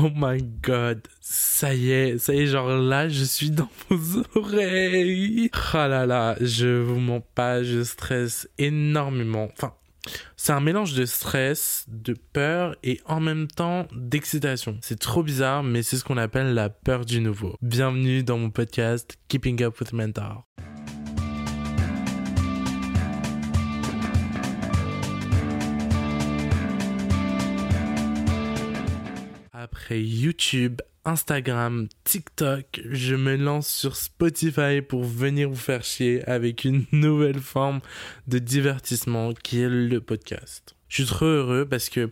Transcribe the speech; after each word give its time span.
Oh 0.00 0.10
my 0.14 0.40
god, 0.62 1.08
ça 1.20 1.74
y 1.74 1.90
est, 1.90 2.18
ça 2.18 2.32
y 2.32 2.42
est, 2.42 2.46
genre 2.46 2.68
là, 2.68 3.08
je 3.08 3.24
suis 3.24 3.50
dans 3.50 3.68
vos 3.90 4.22
oreilles. 4.36 5.50
Oh 5.74 5.76
là 5.76 6.06
là, 6.06 6.36
je 6.40 6.80
vous 6.80 7.00
mens 7.00 7.20
pas, 7.34 7.64
je 7.64 7.82
stresse 7.82 8.48
énormément. 8.58 9.48
Enfin, 9.52 9.74
c'est 10.36 10.52
un 10.52 10.60
mélange 10.60 10.94
de 10.94 11.04
stress, 11.04 11.84
de 11.88 12.14
peur 12.32 12.76
et 12.84 13.00
en 13.06 13.18
même 13.18 13.48
temps 13.48 13.88
d'excitation. 13.92 14.78
C'est 14.82 15.00
trop 15.00 15.24
bizarre, 15.24 15.64
mais 15.64 15.82
c'est 15.82 15.96
ce 15.96 16.04
qu'on 16.04 16.16
appelle 16.16 16.54
la 16.54 16.68
peur 16.68 17.04
du 17.04 17.20
nouveau. 17.20 17.56
Bienvenue 17.60 18.22
dans 18.22 18.38
mon 18.38 18.50
podcast 18.50 19.16
Keeping 19.26 19.60
Up 19.64 19.80
with 19.80 19.92
Mentor. 19.92 20.44
YouTube, 29.90 30.80
Instagram, 31.04 31.88
TikTok, 32.04 32.80
je 32.90 33.14
me 33.14 33.36
lance 33.36 33.68
sur 33.68 33.96
Spotify 33.96 34.82
pour 34.82 35.04
venir 35.04 35.48
vous 35.48 35.56
faire 35.56 35.84
chier 35.84 36.22
avec 36.28 36.64
une 36.64 36.84
nouvelle 36.92 37.40
forme 37.40 37.80
de 38.26 38.38
divertissement 38.38 39.32
qui 39.32 39.60
est 39.62 39.68
le 39.68 40.00
podcast. 40.00 40.77
Je 40.88 41.02
suis 41.02 41.12
trop 41.12 41.26
heureux 41.26 41.66
parce 41.68 41.88
que 41.88 42.10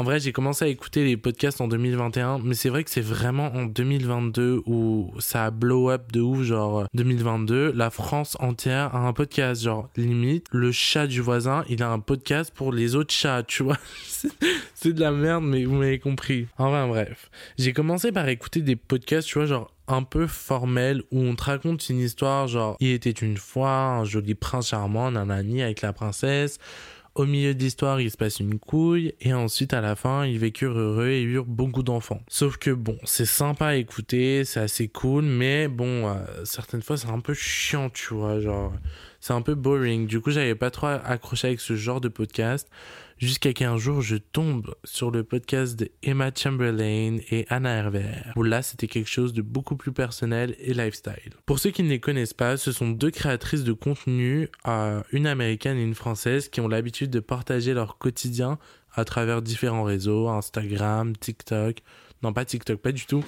en 0.00 0.02
vrai, 0.02 0.18
j'ai 0.18 0.32
commencé 0.32 0.64
à 0.64 0.68
écouter 0.68 1.04
les 1.04 1.18
podcasts 1.18 1.60
en 1.60 1.68
2021, 1.68 2.38
mais 2.38 2.54
c'est 2.54 2.70
vrai 2.70 2.84
que 2.84 2.90
c'est 2.90 3.02
vraiment 3.02 3.52
en 3.54 3.64
2022 3.66 4.62
où 4.64 5.12
ça 5.18 5.44
a 5.44 5.50
blow 5.50 5.90
up 5.90 6.10
de 6.10 6.22
ouf, 6.22 6.42
genre 6.42 6.86
2022, 6.94 7.72
la 7.72 7.90
France 7.90 8.34
entière 8.40 8.94
a 8.94 9.06
un 9.06 9.12
podcast, 9.12 9.62
genre 9.62 9.90
limite, 9.98 10.46
le 10.52 10.72
chat 10.72 11.06
du 11.06 11.20
voisin, 11.20 11.64
il 11.68 11.82
a 11.82 11.90
un 11.90 11.98
podcast 11.98 12.50
pour 12.54 12.72
les 12.72 12.94
autres 12.94 13.12
chats, 13.12 13.42
tu 13.42 13.62
vois. 13.62 13.76
c'est 14.74 14.94
de 14.94 15.00
la 15.00 15.10
merde, 15.10 15.44
mais 15.44 15.66
vous 15.66 15.74
m'avez 15.74 15.98
compris. 15.98 16.46
Enfin 16.56 16.88
bref, 16.88 17.30
j'ai 17.58 17.74
commencé 17.74 18.10
par 18.10 18.26
écouter 18.28 18.62
des 18.62 18.76
podcasts, 18.76 19.28
tu 19.28 19.34
vois, 19.34 19.46
genre 19.46 19.70
un 19.86 20.02
peu 20.02 20.26
formels 20.26 21.02
où 21.10 21.20
on 21.20 21.34
te 21.34 21.44
raconte 21.44 21.90
une 21.90 22.00
histoire, 22.00 22.48
genre 22.48 22.76
il 22.80 22.92
était 22.92 23.10
une 23.10 23.36
fois 23.36 23.70
un 23.70 24.04
joli 24.04 24.34
prince 24.34 24.68
charmant, 24.68 25.10
nanani 25.10 25.62
avec 25.62 25.82
la 25.82 25.92
princesse 25.92 26.58
au 27.14 27.26
milieu 27.26 27.54
de 27.54 27.58
l'histoire, 27.58 28.00
il 28.00 28.10
se 28.10 28.16
passe 28.16 28.40
une 28.40 28.58
couille, 28.58 29.14
et 29.20 29.34
ensuite, 29.34 29.74
à 29.74 29.80
la 29.80 29.96
fin, 29.96 30.24
ils 30.24 30.38
vécurent 30.38 30.78
heureux 30.78 31.08
et 31.08 31.22
eurent 31.22 31.44
beaucoup 31.44 31.82
d'enfants. 31.82 32.22
Sauf 32.28 32.56
que 32.56 32.70
bon, 32.70 32.96
c'est 33.04 33.26
sympa 33.26 33.66
à 33.66 33.74
écouter, 33.74 34.44
c'est 34.44 34.60
assez 34.60 34.88
cool, 34.88 35.24
mais 35.24 35.68
bon, 35.68 36.08
euh, 36.08 36.44
certaines 36.44 36.82
fois, 36.82 36.96
c'est 36.96 37.10
un 37.10 37.20
peu 37.20 37.34
chiant, 37.34 37.90
tu 37.90 38.14
vois, 38.14 38.40
genre, 38.40 38.72
c'est 39.20 39.32
un 39.32 39.42
peu 39.42 39.54
boring. 39.54 40.06
Du 40.06 40.20
coup, 40.20 40.30
j'avais 40.30 40.54
pas 40.54 40.70
trop 40.70 40.86
accroché 40.86 41.48
avec 41.48 41.60
ce 41.60 41.74
genre 41.74 42.00
de 42.00 42.08
podcast 42.08 42.68
jusqu'à 43.20 43.52
qu'un 43.52 43.76
jour 43.76 44.00
je 44.00 44.16
tombe 44.16 44.74
sur 44.82 45.10
le 45.10 45.22
podcast 45.22 45.78
de 45.78 45.90
Emma 46.02 46.30
Chamberlain 46.34 47.18
et 47.30 47.46
Anna 47.50 47.70
Hervé, 47.70 48.06
où 48.34 48.42
là 48.42 48.62
c'était 48.62 48.86
quelque 48.86 49.10
chose 49.10 49.32
de 49.32 49.42
beaucoup 49.42 49.76
plus 49.76 49.92
personnel 49.92 50.56
et 50.58 50.72
lifestyle. 50.72 51.34
Pour 51.44 51.58
ceux 51.58 51.70
qui 51.70 51.82
ne 51.82 51.88
les 51.88 52.00
connaissent 52.00 52.34
pas, 52.34 52.56
ce 52.56 52.72
sont 52.72 52.88
deux 52.88 53.10
créatrices 53.10 53.62
de 53.62 53.74
contenu, 53.74 54.48
euh, 54.66 55.02
une 55.12 55.26
américaine 55.26 55.76
et 55.76 55.82
une 55.82 55.94
française, 55.94 56.48
qui 56.48 56.60
ont 56.60 56.68
l'habitude 56.68 57.10
de 57.10 57.20
partager 57.20 57.74
leur 57.74 57.98
quotidien 57.98 58.58
à 58.94 59.04
travers 59.04 59.42
différents 59.42 59.84
réseaux, 59.84 60.28
Instagram, 60.28 61.14
TikTok, 61.14 61.82
non 62.22 62.32
pas 62.32 62.44
TikTok, 62.44 62.80
pas 62.80 62.92
du 62.92 63.04
tout, 63.04 63.22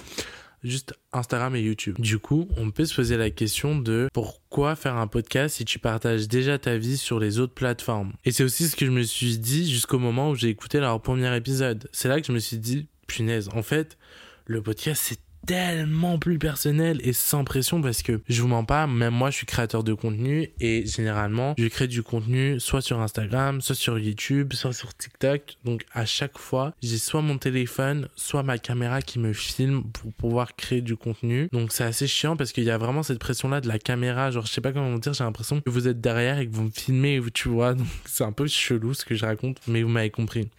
juste 0.63 0.93
Instagram 1.11 1.55
et 1.55 1.61
YouTube. 1.61 1.95
Du 1.99 2.19
coup, 2.19 2.47
on 2.57 2.71
peut 2.71 2.85
se 2.85 2.95
poser 2.95 3.17
la 3.17 3.29
question 3.29 3.77
de 3.77 4.09
pourquoi 4.13 4.75
faire 4.75 4.95
un 4.97 5.07
podcast 5.07 5.57
si 5.57 5.65
tu 5.65 5.79
partages 5.79 6.27
déjà 6.27 6.57
ta 6.57 6.77
vie 6.77 6.97
sur 6.97 7.19
les 7.19 7.39
autres 7.39 7.53
plateformes. 7.53 8.13
Et 8.25 8.31
c'est 8.31 8.43
aussi 8.43 8.67
ce 8.67 8.75
que 8.75 8.85
je 8.85 8.91
me 8.91 9.03
suis 9.03 9.37
dit 9.37 9.69
jusqu'au 9.69 9.99
moment 9.99 10.29
où 10.31 10.35
j'ai 10.35 10.49
écouté 10.49 10.79
leur 10.79 11.01
premier 11.01 11.35
épisode. 11.35 11.89
C'est 11.91 12.07
là 12.07 12.19
que 12.21 12.27
je 12.27 12.31
me 12.31 12.39
suis 12.39 12.57
dit, 12.57 12.87
punaise, 13.07 13.49
en 13.53 13.63
fait, 13.63 13.97
le 14.45 14.61
podcast 14.61 15.01
c'est 15.03 15.19
tellement 15.45 16.19
plus 16.19 16.39
personnel 16.39 16.99
et 17.03 17.13
sans 17.13 17.43
pression 17.43 17.81
parce 17.81 18.01
que 18.01 18.21
je 18.29 18.41
vous 18.41 18.47
mens 18.47 18.63
pas, 18.63 18.87
même 18.87 19.13
moi 19.13 19.29
je 19.29 19.37
suis 19.37 19.45
créateur 19.45 19.83
de 19.83 19.93
contenu 19.93 20.49
et 20.59 20.85
généralement 20.85 21.53
je 21.57 21.67
crée 21.67 21.87
du 21.87 22.03
contenu 22.03 22.59
soit 22.59 22.81
sur 22.81 23.01
Instagram, 23.01 23.61
soit 23.61 23.75
sur 23.75 23.99
YouTube, 23.99 24.53
soit 24.53 24.73
sur 24.73 24.93
TikTok. 24.95 25.57
Donc 25.63 25.85
à 25.93 26.05
chaque 26.05 26.37
fois, 26.37 26.73
j'ai 26.81 26.97
soit 26.97 27.21
mon 27.21 27.37
téléphone, 27.37 28.07
soit 28.15 28.43
ma 28.43 28.57
caméra 28.57 29.01
qui 29.01 29.19
me 29.19 29.33
filme 29.33 29.83
pour 29.91 30.13
pouvoir 30.13 30.55
créer 30.55 30.81
du 30.81 30.95
contenu. 30.95 31.49
Donc 31.51 31.71
c'est 31.71 31.83
assez 31.83 32.07
chiant 32.07 32.35
parce 32.35 32.51
qu'il 32.51 32.63
y 32.63 32.71
a 32.71 32.77
vraiment 32.77 33.03
cette 33.03 33.19
pression 33.19 33.49
là 33.49 33.61
de 33.61 33.67
la 33.67 33.79
caméra. 33.79 34.31
Genre 34.31 34.45
je 34.45 34.51
sais 34.51 34.61
pas 34.61 34.71
comment 34.71 34.97
dire, 34.97 35.13
j'ai 35.13 35.23
l'impression 35.23 35.61
que 35.61 35.69
vous 35.69 35.87
êtes 35.87 36.01
derrière 36.01 36.39
et 36.39 36.47
que 36.47 36.53
vous 36.53 36.63
me 36.63 36.71
filmez, 36.71 37.21
tu 37.33 37.49
vois. 37.49 37.73
Donc 37.73 37.87
c'est 38.05 38.23
un 38.23 38.31
peu 38.31 38.47
chelou 38.47 38.93
ce 38.93 39.05
que 39.05 39.15
je 39.15 39.25
raconte, 39.25 39.59
mais 39.67 39.83
vous 39.83 39.89
m'avez 39.89 40.09
compris. 40.09 40.49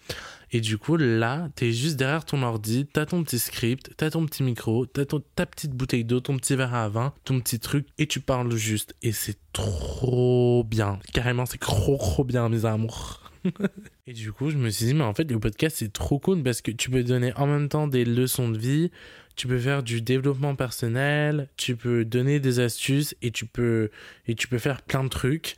Et 0.55 0.61
du 0.61 0.79
coup, 0.79 0.97
là, 0.97 1.49
t'es 1.57 1.73
juste 1.73 1.97
derrière 1.97 2.25
ton 2.25 2.45
ordi, 2.45 2.87
t'as 2.87 3.07
ton 3.07 3.25
petit 3.25 3.41
script, 3.41 3.91
t'as 3.97 4.11
ton 4.11 4.25
petit 4.25 4.45
micro, 4.45 4.87
t'as 4.87 5.05
ta 5.35 5.47
petite 5.47 5.73
bouteille 5.73 6.05
d'eau, 6.05 6.21
ton 6.21 6.37
petit 6.37 6.55
verre 6.55 6.77
à 6.77 6.89
vin, 6.89 7.13
ton 7.25 7.41
petit 7.41 7.59
truc, 7.59 7.89
et 7.99 8.07
tu 8.07 8.21
parles 8.21 8.55
juste. 8.55 8.95
Et 9.03 9.11
c'est 9.11 9.37
trop 9.53 10.63
bien. 10.63 11.01
Carrément, 11.13 11.45
c'est 11.45 11.59
trop, 11.59 11.97
trop 11.97 12.23
bien, 12.23 12.49
mes 12.49 12.67
amours. 12.67 13.33
et 14.07 14.13
du 14.13 14.31
coup, 14.31 14.51
je 14.51 14.57
me 14.57 14.71
suis 14.71 14.87
dit, 14.87 14.95
mais 14.95 15.03
en 15.03 15.13
fait, 15.13 15.29
le 15.29 15.41
podcast, 15.41 15.79
c'est 15.81 15.93
trop 15.93 16.21
cool 16.21 16.45
parce 16.45 16.63
que 16.63 16.71
tu 16.71 16.89
peux 16.89 17.03
donner 17.03 17.33
en 17.35 17.49
même 17.49 17.69
temps 17.69 17.89
des 17.89 18.05
leçons 18.05 18.49
de 18.49 18.57
vie, 18.57 18.93
tu 19.35 19.49
peux 19.49 19.59
faire 19.59 19.83
du 19.83 20.03
développement 20.03 20.55
personnel, 20.55 21.49
tu 21.57 21.75
peux 21.75 22.05
donner 22.05 22.39
des 22.39 22.61
astuces 22.61 23.17
et 23.23 23.33
tu 23.33 23.45
peux, 23.45 23.91
et 24.29 24.37
tu 24.37 24.47
peux 24.47 24.59
faire 24.59 24.83
plein 24.83 25.03
de 25.03 25.09
trucs 25.09 25.57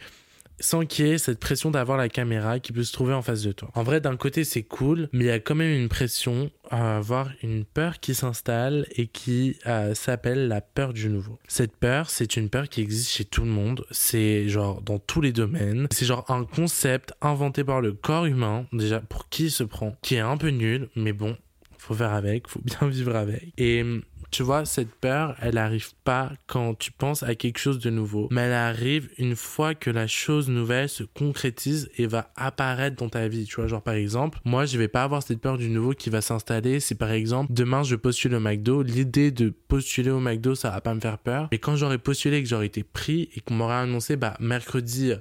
sans 0.61 0.85
qu'il 0.87 1.07
y 1.07 1.11
ait 1.11 1.19
cette 1.19 1.39
pression 1.39 1.71
d'avoir 1.71 1.99
la 1.99 2.09
caméra 2.09 2.59
qui 2.61 2.73
peut 2.73 2.83
se 2.83 2.93
trouver 2.93 3.15
en 3.15 3.23
face 3.23 3.43
de 3.43 3.53
toi. 3.53 3.71
En 3.75 3.83
vrai, 3.83 4.01
d'un 4.01 4.17
côté, 4.17 4.45
c'est 4.45 4.63
cool, 4.63 5.09
mais 5.13 5.25
il 5.25 5.29
y 5.29 5.31
a 5.31 5.39
quand 5.39 5.55
même 5.55 5.73
une 5.73 5.89
pression 5.89 6.51
à 6.71 6.97
avoir 6.97 7.31
une 7.43 7.65
peur 7.65 8.01
qui 8.01 8.15
s'installe 8.15 8.87
et 8.91 9.07
qui 9.07 9.57
euh, 9.67 9.95
s'appelle 9.95 10.49
la 10.49 10.61
peur 10.61 10.93
du 10.93 11.09
nouveau. 11.09 11.39
Cette 11.47 11.77
peur, 11.77 12.11
c'est 12.11 12.37
une 12.37 12.49
peur 12.49 12.69
qui 12.69 12.81
existe 12.81 13.11
chez 13.11 13.25
tout 13.25 13.43
le 13.43 13.51
monde. 13.51 13.85
C'est 13.91 14.49
genre 14.49 14.83
dans 14.83 14.99
tous 14.99 15.21
les 15.21 15.33
domaines. 15.33 15.87
C'est 15.91 16.07
genre 16.07 16.25
un 16.31 16.45
concept 16.45 17.13
inventé 17.21 17.65
par 17.65 17.81
le 17.81 17.93
corps 17.93 18.27
humain, 18.27 18.67
déjà 18.73 19.01
pour 19.01 19.29
qui 19.29 19.45
il 19.45 19.51
se 19.51 19.65
prend, 19.65 19.97
qui 20.03 20.17
est 20.17 20.21
un 20.21 20.37
peu 20.37 20.49
nul, 20.49 20.89
mais 20.97 21.13
bon, 21.13 21.37
faut 21.79 21.95
faire 21.95 22.13
avec, 22.13 22.49
faut 22.49 22.61
bien 22.65 22.89
vivre 22.89 23.15
avec. 23.17 23.53
Et 23.59 23.85
tu 24.31 24.43
vois, 24.43 24.65
cette 24.65 24.95
peur, 24.95 25.37
elle 25.41 25.59
arrive 25.59 25.93
pas 26.05 26.33
quand 26.47 26.75
tu 26.75 26.93
penses 26.93 27.23
à 27.23 27.35
quelque 27.35 27.59
chose 27.59 27.79
de 27.79 27.91
nouveau, 27.91 28.29
mais 28.31 28.43
elle 28.43 28.53
arrive 28.53 29.09
une 29.19 29.37
fois 29.37 29.75
que 29.75 29.91
la 29.91 30.07
chose 30.07 30.49
nouvelle 30.49 30.89
se 30.89 31.05
concrétise 31.05 31.91
et 31.97 32.07
va 32.07 32.31
apparaître 32.37 32.97
dans 32.97 33.09
ta 33.09 33.29
vie. 33.29 33.45
Tu 33.45 33.57
vois, 33.57 33.67
genre 33.67 33.83
par 33.83 33.95
exemple, 33.95 34.39
moi, 34.45 34.67
je 34.67 34.79
vais 34.79 34.89
pas 34.89 35.03
avoir 35.03 35.23
cette 35.23 35.41
peur 35.41 35.59
du 35.59 35.69
nouveau 35.69 35.93
qui 35.93 36.11
va 36.11 36.21
s'installer. 36.21 36.81
Si 36.81 36.95
par 36.95 37.11
exemple, 37.11 37.53
demain, 37.53 37.83
je 37.83 37.97
postule 37.97 38.35
au 38.35 38.41
McDo, 38.41 38.83
l'idée 38.83 39.31
de 39.31 39.51
postuler 39.69 40.11
au 40.11 40.21
McDo, 40.21 40.55
ça 40.55 40.71
va 40.71 40.81
pas 40.81 40.95
me 40.95 41.01
faire 41.01 41.19
peur. 41.19 41.49
Mais 41.53 41.59
quand 41.59 41.77
j'aurais 41.77 41.99
postulé, 41.99 42.43
que 42.43 42.49
j'aurais 42.49 42.67
été 42.67 42.83
pris 42.83 43.29
et 43.35 43.41
qu'on 43.41 43.55
m'aurait 43.55 43.75
annoncé, 43.75 44.17
bah, 44.17 44.37
mercredi, 44.41 45.13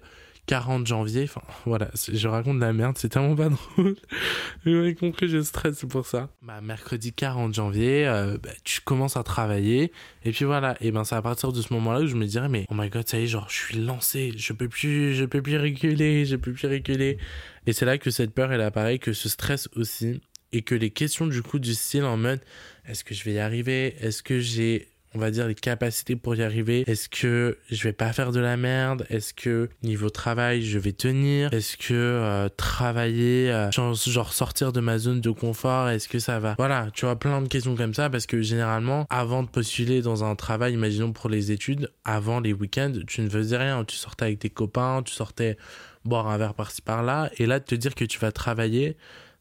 40 0.47 0.85
janvier. 0.85 1.23
Enfin, 1.23 1.41
voilà, 1.65 1.89
je 2.11 2.27
raconte 2.27 2.57
de 2.57 2.61
la 2.61 2.73
merde, 2.73 2.97
c'est 2.97 3.09
tellement 3.09 3.35
pas 3.35 3.49
drôle. 3.75 3.95
Vous 4.65 4.71
m'avez 4.71 4.95
compris, 4.95 5.27
je 5.27 5.41
stresse 5.41 5.85
pour 5.89 6.05
ça. 6.05 6.29
Bah, 6.41 6.61
mercredi 6.61 7.13
40 7.13 7.53
janvier, 7.53 8.07
euh, 8.07 8.37
bah, 8.41 8.49
tu 8.63 8.81
commences 8.81 9.17
à 9.17 9.23
travailler. 9.23 9.91
Et 10.23 10.31
puis 10.31 10.45
voilà, 10.45 10.75
et 10.81 10.91
ben 10.91 11.03
c'est 11.03 11.15
à 11.15 11.21
partir 11.21 11.51
de 11.51 11.61
ce 11.61 11.73
moment-là 11.73 12.01
où 12.01 12.07
je 12.07 12.15
me 12.15 12.25
dirais, 12.25 12.49
mais 12.49 12.65
oh 12.69 12.75
my 12.75 12.89
god, 12.89 13.07
ça 13.07 13.19
y 13.19 13.23
est, 13.23 13.27
genre, 13.27 13.47
je 13.49 13.55
suis 13.55 13.77
lancé, 13.77 14.33
je 14.35 14.53
peux 14.53 14.69
plus, 14.69 15.13
je 15.15 15.25
peux 15.25 15.41
plus 15.41 15.57
reculer, 15.57 16.25
je 16.25 16.35
peux 16.35 16.53
plus 16.53 16.67
reculer. 16.67 17.17
Et 17.67 17.73
c'est 17.73 17.85
là 17.85 17.97
que 17.97 18.11
cette 18.11 18.33
peur, 18.33 18.51
elle 18.51 18.61
apparaît, 18.61 18.99
que 18.99 19.13
ce 19.13 19.29
stress 19.29 19.69
aussi. 19.75 20.21
Et 20.51 20.61
que 20.61 20.75
les 20.75 20.89
questions 20.89 21.27
du 21.27 21.41
coup 21.41 21.59
du 21.59 21.73
style 21.73 22.05
en 22.05 22.15
mode, 22.15 22.39
est-ce 22.87 23.03
que 23.03 23.13
je 23.13 23.25
vais 23.25 23.33
y 23.33 23.39
arriver? 23.39 23.95
Est-ce 23.99 24.23
que 24.23 24.39
j'ai 24.39 24.87
on 25.15 25.19
va 25.19 25.31
dire 25.31 25.47
les 25.47 25.55
capacités 25.55 26.15
pour 26.15 26.35
y 26.35 26.43
arriver. 26.43 26.83
Est-ce 26.87 27.09
que 27.09 27.57
je 27.71 27.83
vais 27.83 27.93
pas 27.93 28.11
faire 28.13 28.31
de 28.31 28.39
la 28.39 28.57
merde? 28.57 29.05
Est-ce 29.09 29.33
que 29.33 29.69
niveau 29.81 30.09
travail 30.09 30.61
je 30.61 30.77
vais 30.77 30.91
tenir? 30.91 31.53
Est-ce 31.53 31.77
que 31.77 31.93
euh, 31.93 32.49
travailler 32.55 33.51
euh, 33.51 33.71
genre 33.71 34.33
sortir 34.33 34.73
de 34.73 34.81
ma 34.81 34.97
zone 34.97 35.21
de 35.21 35.31
confort 35.31 35.89
Est-ce 35.89 36.09
que 36.09 36.19
ça 36.19 36.39
va? 36.39 36.55
Voilà, 36.57 36.89
tu 36.93 37.05
vois 37.05 37.17
plein 37.17 37.41
de 37.41 37.47
questions 37.47 37.75
comme 37.75 37.93
ça 37.93 38.09
parce 38.09 38.25
que 38.25 38.41
généralement 38.41 39.05
avant 39.09 39.43
de 39.43 39.47
postuler 39.47 40.01
dans 40.01 40.23
un 40.23 40.35
travail, 40.35 40.73
imaginons 40.73 41.13
pour 41.13 41.29
les 41.29 41.51
études, 41.51 41.89
avant 42.03 42.39
les 42.39 42.53
week-ends, 42.53 42.93
tu 43.07 43.21
ne 43.21 43.29
faisais 43.29 43.57
rien, 43.57 43.83
tu 43.85 43.95
sortais 43.95 44.25
avec 44.25 44.39
tes 44.39 44.49
copains, 44.49 45.01
tu 45.03 45.13
sortais 45.13 45.57
boire 46.03 46.27
un 46.27 46.37
verre 46.37 46.53
par-ci 46.53 46.81
par-là 46.81 47.31
et 47.37 47.45
là 47.45 47.59
de 47.59 47.65
te 47.65 47.75
dire 47.75 47.95
que 47.95 48.05
tu 48.05 48.19
vas 48.19 48.31
travailler 48.31 48.95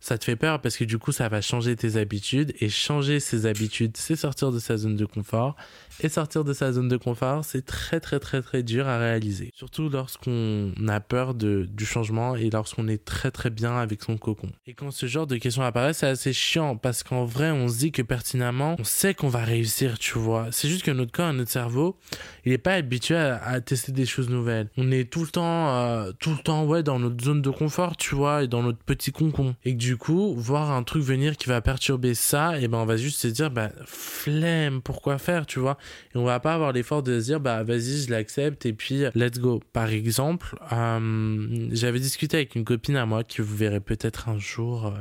ça 0.04 0.18
te 0.18 0.24
fait 0.24 0.36
peur 0.36 0.60
parce 0.60 0.76
que 0.76 0.84
du 0.84 0.98
coup, 0.98 1.12
ça 1.12 1.30
va 1.30 1.40
changer 1.40 1.76
tes 1.76 1.96
habitudes 1.96 2.52
et 2.60 2.68
changer 2.68 3.20
ses 3.20 3.46
habitudes, 3.46 3.96
c'est 3.96 4.16
sortir 4.16 4.52
de 4.52 4.58
sa 4.58 4.76
zone 4.76 4.96
de 4.96 5.06
confort. 5.06 5.56
Et 6.00 6.10
sortir 6.10 6.44
de 6.44 6.52
sa 6.52 6.72
zone 6.72 6.88
de 6.88 6.96
confort, 6.98 7.44
c'est 7.44 7.64
très 7.64 8.00
très 8.00 8.20
très 8.20 8.42
très 8.42 8.62
dur 8.62 8.86
à 8.86 8.98
réaliser. 8.98 9.50
Surtout 9.54 9.88
lorsqu'on 9.88 10.72
a 10.88 11.00
peur 11.00 11.32
de, 11.32 11.66
du 11.70 11.86
changement 11.86 12.36
et 12.36 12.50
lorsqu'on 12.50 12.86
est 12.86 13.02
très 13.02 13.30
très 13.30 13.48
bien 13.48 13.78
avec 13.78 14.02
son 14.02 14.18
cocon. 14.18 14.50
Et 14.66 14.74
quand 14.74 14.90
ce 14.90 15.06
genre 15.06 15.26
de 15.26 15.36
questions 15.36 15.62
apparaît, 15.62 15.94
c'est 15.94 16.08
assez 16.08 16.34
chiant 16.34 16.76
parce 16.76 17.02
qu'en 17.02 17.24
vrai, 17.24 17.50
on 17.50 17.68
se 17.68 17.78
dit 17.78 17.92
que 17.92 18.02
pertinemment, 18.02 18.76
on 18.78 18.84
sait 18.84 19.14
qu'on 19.14 19.28
va 19.28 19.42
réussir, 19.42 19.98
tu 19.98 20.18
vois. 20.18 20.48
C'est 20.50 20.68
juste 20.68 20.84
que 20.84 20.90
notre 20.90 21.12
corps, 21.12 21.32
notre 21.32 21.50
cerveau, 21.50 21.96
il 22.44 22.52
est 22.52 22.58
pas 22.58 22.74
habitué 22.74 23.16
à, 23.16 23.60
tester 23.62 23.92
des 23.92 24.04
choses 24.04 24.28
nouvelles. 24.28 24.68
On 24.76 24.90
est 24.90 25.10
tout 25.10 25.22
le 25.22 25.28
temps, 25.28 25.74
euh, 25.74 26.12
tout 26.18 26.32
le 26.32 26.42
temps, 26.42 26.66
ouais, 26.66 26.82
dans 26.82 26.98
notre 26.98 27.24
zone 27.24 27.40
de 27.40 27.50
confort, 27.50 27.96
tu 27.96 28.14
vois, 28.14 28.42
et 28.42 28.48
dans 28.48 28.62
notre 28.62 28.80
petit 28.80 29.12
concon. 29.12 29.54
Et 29.64 29.72
que 29.72 29.78
du 29.78 29.93
du 29.94 29.98
coup, 29.98 30.34
voir 30.34 30.72
un 30.72 30.82
truc 30.82 31.04
venir 31.04 31.36
qui 31.36 31.48
va 31.48 31.60
perturber 31.60 32.14
ça, 32.14 32.58
et 32.58 32.66
ben 32.66 32.78
on 32.78 32.84
va 32.84 32.96
juste 32.96 33.20
se 33.20 33.28
dire, 33.28 33.52
bah 33.52 33.70
flemme, 33.84 34.82
pourquoi 34.82 35.18
faire, 35.18 35.46
tu 35.46 35.60
vois? 35.60 35.78
Et 36.12 36.18
on 36.18 36.24
va 36.24 36.40
pas 36.40 36.52
avoir 36.52 36.72
l'effort 36.72 37.04
de 37.04 37.20
se 37.20 37.26
dire, 37.26 37.38
bah 37.38 37.62
vas-y, 37.62 38.02
je 38.02 38.10
l'accepte, 38.10 38.66
et 38.66 38.72
puis 38.72 39.04
let's 39.14 39.38
go. 39.38 39.62
Par 39.72 39.90
exemple, 39.90 40.58
euh, 40.72 41.68
j'avais 41.70 42.00
discuté 42.00 42.38
avec 42.38 42.56
une 42.56 42.64
copine 42.64 42.96
à 42.96 43.06
moi 43.06 43.22
que 43.22 43.40
vous 43.40 43.56
verrez 43.56 43.78
peut-être 43.78 44.28
un 44.28 44.36
jour. 44.36 44.86
Euh, 44.86 44.98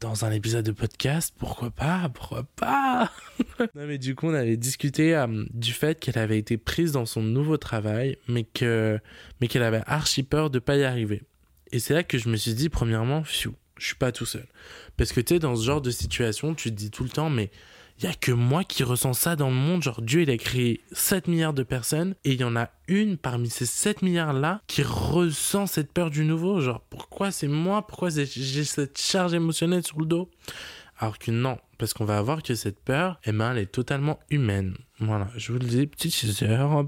dans 0.00 0.24
un 0.24 0.32
épisode 0.32 0.64
de 0.64 0.72
podcast, 0.72 1.32
pourquoi 1.38 1.70
pas, 1.70 2.10
pourquoi 2.12 2.42
pas? 2.56 3.12
Non 3.76 3.86
mais 3.86 3.98
du 3.98 4.16
coup 4.16 4.26
on 4.26 4.34
avait 4.34 4.56
discuté 4.56 5.14
euh, 5.14 5.44
du 5.54 5.72
fait 5.72 6.00
qu'elle 6.00 6.18
avait 6.18 6.38
été 6.38 6.56
prise 6.56 6.90
dans 6.90 7.06
son 7.06 7.22
nouveau 7.22 7.56
travail, 7.56 8.16
mais 8.26 8.42
que 8.42 8.98
mais 9.40 9.46
qu'elle 9.46 9.62
avait 9.62 9.82
archi 9.86 10.24
peur 10.24 10.50
de 10.50 10.58
pas 10.58 10.76
y 10.76 10.82
arriver. 10.82 11.22
Et 11.70 11.78
c'est 11.78 11.94
là 11.94 12.02
que 12.02 12.18
je 12.18 12.28
me 12.28 12.36
suis 12.36 12.54
dit 12.54 12.68
premièrement, 12.68 13.22
fiou, 13.22 13.54
je 13.82 13.88
suis 13.88 13.96
pas 13.96 14.12
tout 14.12 14.26
seul. 14.26 14.46
Parce 14.96 15.12
que 15.12 15.20
tu 15.20 15.34
sais 15.34 15.38
dans 15.40 15.56
ce 15.56 15.64
genre 15.64 15.80
de 15.80 15.90
situation, 15.90 16.54
tu 16.54 16.70
te 16.70 16.76
dis 16.76 16.90
tout 16.90 17.02
le 17.02 17.10
temps 17.10 17.30
mais 17.30 17.50
il 17.98 18.04
y 18.04 18.08
a 18.08 18.14
que 18.14 18.32
moi 18.32 18.64
qui 18.64 18.82
ressens 18.82 19.12
ça 19.12 19.36
dans 19.36 19.48
le 19.48 19.54
monde. 19.54 19.82
Genre, 19.82 20.02
Dieu, 20.02 20.22
il 20.22 20.30
a 20.30 20.36
créé 20.36 20.80
7 20.92 21.28
milliards 21.28 21.52
de 21.52 21.62
personnes 21.62 22.14
et 22.24 22.32
il 22.32 22.40
y 22.40 22.44
en 22.44 22.56
a 22.56 22.70
une 22.88 23.16
parmi 23.16 23.48
ces 23.48 23.66
7 23.66 24.02
milliards-là 24.02 24.60
qui 24.66 24.82
ressent 24.82 25.66
cette 25.66 25.92
peur 25.92 26.10
du 26.10 26.24
nouveau. 26.24 26.60
Genre, 26.60 26.80
pourquoi 26.90 27.30
c'est 27.30 27.48
moi? 27.48 27.86
Pourquoi 27.86 28.08
j'ai 28.10 28.64
cette 28.64 28.98
charge 28.98 29.34
émotionnelle 29.34 29.84
sur 29.84 30.00
le 30.00 30.06
dos? 30.06 30.30
Alors 30.98 31.18
que 31.18 31.30
non, 31.30 31.58
parce 31.78 31.94
qu'on 31.94 32.04
va 32.04 32.20
voir 32.22 32.42
que 32.42 32.54
cette 32.54 32.80
peur, 32.80 33.20
eh 33.24 33.32
ben, 33.32 33.52
elle 33.52 33.58
est 33.58 33.66
totalement 33.66 34.18
humaine. 34.30 34.76
Voilà, 34.98 35.28
je 35.36 35.52
vous 35.52 35.58
le 35.58 35.66
dis, 35.66 35.86
petite 35.86 36.12
sœur, 36.12 36.84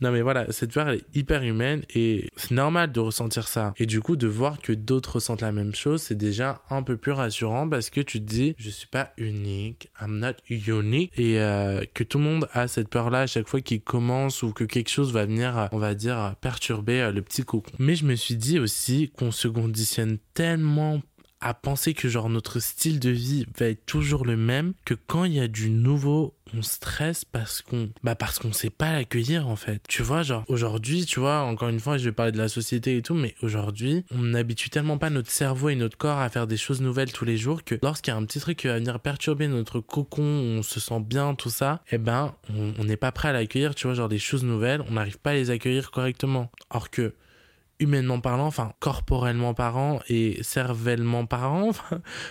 Non 0.00 0.10
mais 0.10 0.22
voilà, 0.22 0.50
cette 0.52 0.72
peur 0.72 0.88
elle 0.88 0.98
est 0.98 1.16
hyper 1.16 1.42
humaine 1.42 1.82
et 1.94 2.30
c'est 2.36 2.52
normal 2.52 2.92
de 2.92 3.00
ressentir 3.00 3.48
ça. 3.48 3.74
Et 3.78 3.86
du 3.86 4.00
coup 4.00 4.16
de 4.16 4.26
voir 4.26 4.60
que 4.60 4.72
d'autres 4.72 5.14
ressentent 5.14 5.42
la 5.42 5.52
même 5.52 5.74
chose, 5.74 6.02
c'est 6.02 6.14
déjà 6.14 6.62
un 6.70 6.82
peu 6.82 6.96
plus 6.96 7.12
rassurant 7.12 7.68
parce 7.68 7.90
que 7.90 8.00
tu 8.00 8.20
te 8.20 8.24
dis 8.24 8.54
je 8.58 8.70
suis 8.70 8.88
pas 8.88 9.12
unique, 9.16 9.90
I'm 10.00 10.18
not 10.18 10.34
unique 10.48 11.12
et 11.16 11.40
euh, 11.40 11.84
que 11.94 12.04
tout 12.04 12.18
le 12.18 12.24
monde 12.24 12.48
a 12.52 12.68
cette 12.68 12.88
peur 12.88 13.10
là 13.10 13.20
à 13.20 13.26
chaque 13.26 13.48
fois 13.48 13.60
qu'il 13.60 13.80
commence 13.80 14.42
ou 14.42 14.52
que 14.52 14.64
quelque 14.64 14.90
chose 14.90 15.12
va 15.12 15.26
venir, 15.26 15.68
on 15.72 15.78
va 15.78 15.94
dire, 15.94 16.34
perturber 16.40 17.00
euh, 17.00 17.12
le 17.12 17.22
petit 17.22 17.42
cocon. 17.42 17.70
Mais 17.78 17.94
je 17.94 18.04
me 18.04 18.14
suis 18.14 18.36
dit 18.36 18.58
aussi 18.58 19.10
qu'on 19.16 19.30
se 19.30 19.48
conditionne 19.48 20.18
tellement 20.34 21.00
à 21.40 21.54
penser 21.54 21.94
que 21.94 22.08
genre 22.08 22.28
notre 22.28 22.60
style 22.60 23.00
de 23.00 23.10
vie 23.10 23.46
va 23.58 23.66
être 23.66 23.84
toujours 23.86 24.24
le 24.24 24.36
même 24.36 24.74
que 24.84 24.94
quand 24.94 25.24
il 25.24 25.34
y 25.34 25.40
a 25.40 25.48
du 25.48 25.70
nouveau 25.70 26.34
on 26.56 26.62
stresse 26.62 27.24
parce 27.24 27.62
qu'on 27.62 27.90
bah 28.02 28.14
parce 28.14 28.38
qu'on 28.38 28.52
sait 28.52 28.70
pas 28.70 28.92
l'accueillir 28.92 29.48
en 29.48 29.56
fait. 29.56 29.82
Tu 29.88 30.02
vois 30.02 30.22
genre 30.22 30.44
aujourd'hui 30.48 31.04
tu 31.04 31.20
vois 31.20 31.40
encore 31.40 31.68
une 31.68 31.80
fois 31.80 31.98
je 31.98 32.04
vais 32.04 32.12
parler 32.12 32.32
de 32.32 32.38
la 32.38 32.48
société 32.48 32.96
et 32.96 33.02
tout 33.02 33.14
mais 33.14 33.34
aujourd'hui 33.42 34.04
on 34.14 34.18
n'habitue 34.18 34.70
tellement 34.70 34.98
pas 34.98 35.10
notre 35.10 35.30
cerveau 35.30 35.70
et 35.70 35.74
notre 35.74 35.96
corps 35.96 36.18
à 36.18 36.28
faire 36.28 36.46
des 36.46 36.56
choses 36.56 36.80
nouvelles 36.80 37.12
tous 37.12 37.24
les 37.24 37.36
jours 37.36 37.64
que 37.64 37.76
lorsqu'il 37.82 38.12
y 38.12 38.14
a 38.14 38.18
un 38.18 38.24
petit 38.24 38.40
truc 38.40 38.58
qui 38.58 38.66
va 38.68 38.78
venir 38.78 39.00
perturber 39.00 39.48
notre 39.48 39.80
cocon 39.80 40.22
on 40.22 40.62
se 40.62 40.80
sent 40.80 41.00
bien 41.00 41.34
tout 41.34 41.50
ça 41.50 41.82
eh 41.90 41.98
ben 41.98 42.34
on 42.78 42.84
n'est 42.84 42.96
pas 42.96 43.12
prêt 43.12 43.28
à 43.28 43.32
l'accueillir 43.32 43.74
tu 43.74 43.86
vois 43.86 43.94
genre 43.94 44.08
des 44.08 44.18
choses 44.18 44.44
nouvelles 44.44 44.82
on 44.88 44.92
n'arrive 44.92 45.18
pas 45.18 45.30
à 45.30 45.34
les 45.34 45.50
accueillir 45.50 45.90
correctement. 45.90 46.50
Or 46.70 46.90
que 46.90 47.14
humainement 47.84 48.20
parlant, 48.20 48.46
enfin 48.46 48.72
corporellement 48.80 49.54
parlant 49.54 50.00
et 50.08 50.42
cervellement 50.42 51.26
parlant, 51.26 51.70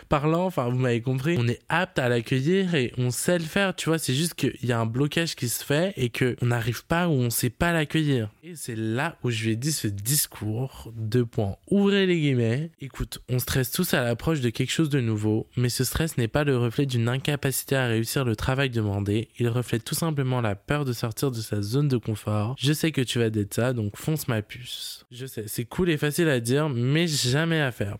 parlant, 0.10 0.46
enfin 0.46 0.70
vous 0.70 0.78
m'avez 0.78 1.02
compris, 1.02 1.38
on 1.40 1.48
est 1.48 1.62
apte 1.70 2.00
à 2.00 2.10
l'accueillir 2.10 2.76
et 2.76 2.94
on 2.98 3.12
sait 3.12 3.40
le 3.40 3.46
faire, 3.46 3.76
tu 3.76 3.90
vois, 3.90 3.98
c'est 3.98 4.14
juste 4.14 4.34
qu'il 4.34 4.54
y 4.64 4.72
a 4.72 4.80
un 4.80 4.86
blocage 4.86 5.36
qui 5.36 5.50
se 5.50 5.64
fait 5.64 5.94
et 5.96 6.10
que 6.10 6.36
on 6.42 6.48
n'arrive 6.48 6.86
pas 6.86 7.08
ou 7.08 7.14
on 7.14 7.30
sait 7.30 7.50
pas 7.50 7.72
l'accueillir. 7.72 8.30
Et 8.44 8.56
c'est 8.56 8.76
là 8.76 9.18
où 9.24 9.30
je 9.30 9.46
lui 9.46 9.52
ai 9.52 9.56
dit 9.56 9.72
ce 9.72 9.88
discours, 9.88 10.92
deux 10.96 11.26
points, 11.26 11.56
ouvrez 11.70 12.06
les 12.06 12.20
guillemets, 12.20 12.72
écoute, 12.82 13.20
on 13.30 13.40
stresse 13.40 13.72
tous 13.72 13.94
à 13.94 14.04
l'approche 14.04 14.42
de 14.42 14.50
quelque 14.50 14.72
chose 14.72 14.90
de 14.90 15.00
nouveau, 15.00 15.48
mais 15.56 15.70
ce 15.70 15.84
stress 15.84 16.18
n'est 16.18 16.28
pas 16.28 16.44
le 16.44 16.58
reflet 16.58 16.86
d'une 16.86 17.08
incapacité 17.08 17.76
à 17.76 17.88
réussir 17.88 18.26
le 18.26 18.36
travail 18.36 18.70
demandé, 18.70 19.30
il 19.40 19.48
reflète 19.48 19.84
tout 19.84 19.96
simplement 19.96 20.42
la 20.42 20.56
peur 20.56 20.86
de 20.86 20.94
sortir 20.94 21.32
de 21.32 21.40
sa 21.40 21.62
zone 21.62 21.88
de 21.88 21.98
confort. 21.98 22.56
Je 22.58 22.74
sais 22.74 22.92
que 22.92 23.02
tu 23.02 23.20
vas 23.20 23.30
d'être 23.30 23.54
ça, 23.54 23.74
donc 23.74 23.98
fonce 23.98 24.28
ma 24.28 24.42
puce. 24.42 25.06
Je 25.12 25.26
sais, 25.26 25.43
c'est 25.48 25.66
cool 25.66 25.90
et 25.90 25.98
facile 25.98 26.30
à 26.30 26.40
dire, 26.40 26.70
mais 26.70 27.08
jamais 27.08 27.62
à 27.62 27.72
faire. 27.72 27.98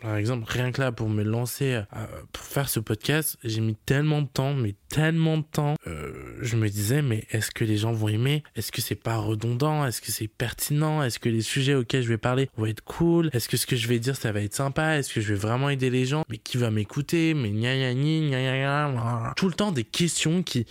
Par 0.00 0.16
exemple, 0.16 0.44
rien 0.48 0.72
que 0.72 0.80
là, 0.80 0.92
pour 0.92 1.08
me 1.08 1.22
lancer, 1.22 1.74
euh, 1.74 2.06
pour 2.32 2.44
faire 2.44 2.68
ce 2.68 2.80
podcast, 2.80 3.38
j'ai 3.44 3.60
mis 3.60 3.76
tellement 3.86 4.22
de 4.22 4.26
temps, 4.26 4.52
mais 4.52 4.74
tellement 4.88 5.38
de 5.38 5.44
temps. 5.44 5.74
Euh, 5.86 6.38
je 6.42 6.56
me 6.56 6.68
disais, 6.68 7.02
mais 7.02 7.26
est-ce 7.30 7.50
que 7.50 7.64
les 7.64 7.76
gens 7.76 7.92
vont 7.92 8.08
aimer 8.08 8.42
Est-ce 8.56 8.72
que 8.72 8.80
c'est 8.80 8.94
pas 8.94 9.16
redondant 9.16 9.86
Est-ce 9.86 10.00
que 10.00 10.12
c'est 10.12 10.28
pertinent 10.28 11.02
Est-ce 11.02 11.18
que 11.18 11.28
les 11.28 11.40
sujets 11.40 11.74
auxquels 11.74 12.02
je 12.02 12.08
vais 12.08 12.18
parler 12.18 12.50
vont 12.56 12.66
être 12.66 12.84
cool 12.84 13.30
Est-ce 13.32 13.48
que 13.48 13.56
ce 13.56 13.66
que 13.66 13.76
je 13.76 13.88
vais 13.88 13.98
dire, 13.98 14.16
ça 14.16 14.32
va 14.32 14.42
être 14.42 14.54
sympa 14.54 14.98
Est-ce 14.98 15.12
que 15.12 15.20
je 15.20 15.32
vais 15.32 15.38
vraiment 15.38 15.70
aider 15.70 15.90
les 15.90 16.04
gens 16.04 16.24
Mais 16.28 16.38
qui 16.38 16.56
va 16.56 16.70
m'écouter 16.70 17.34
Mais 17.34 17.50
gna 17.50 17.74
gna 17.76 17.94
gna 17.94 18.90
gna 18.90 19.32
Tout 19.36 19.48
le 19.48 19.54
temps 19.54 19.72
des 19.72 19.84
questions 19.84 20.42
qui 20.42 20.66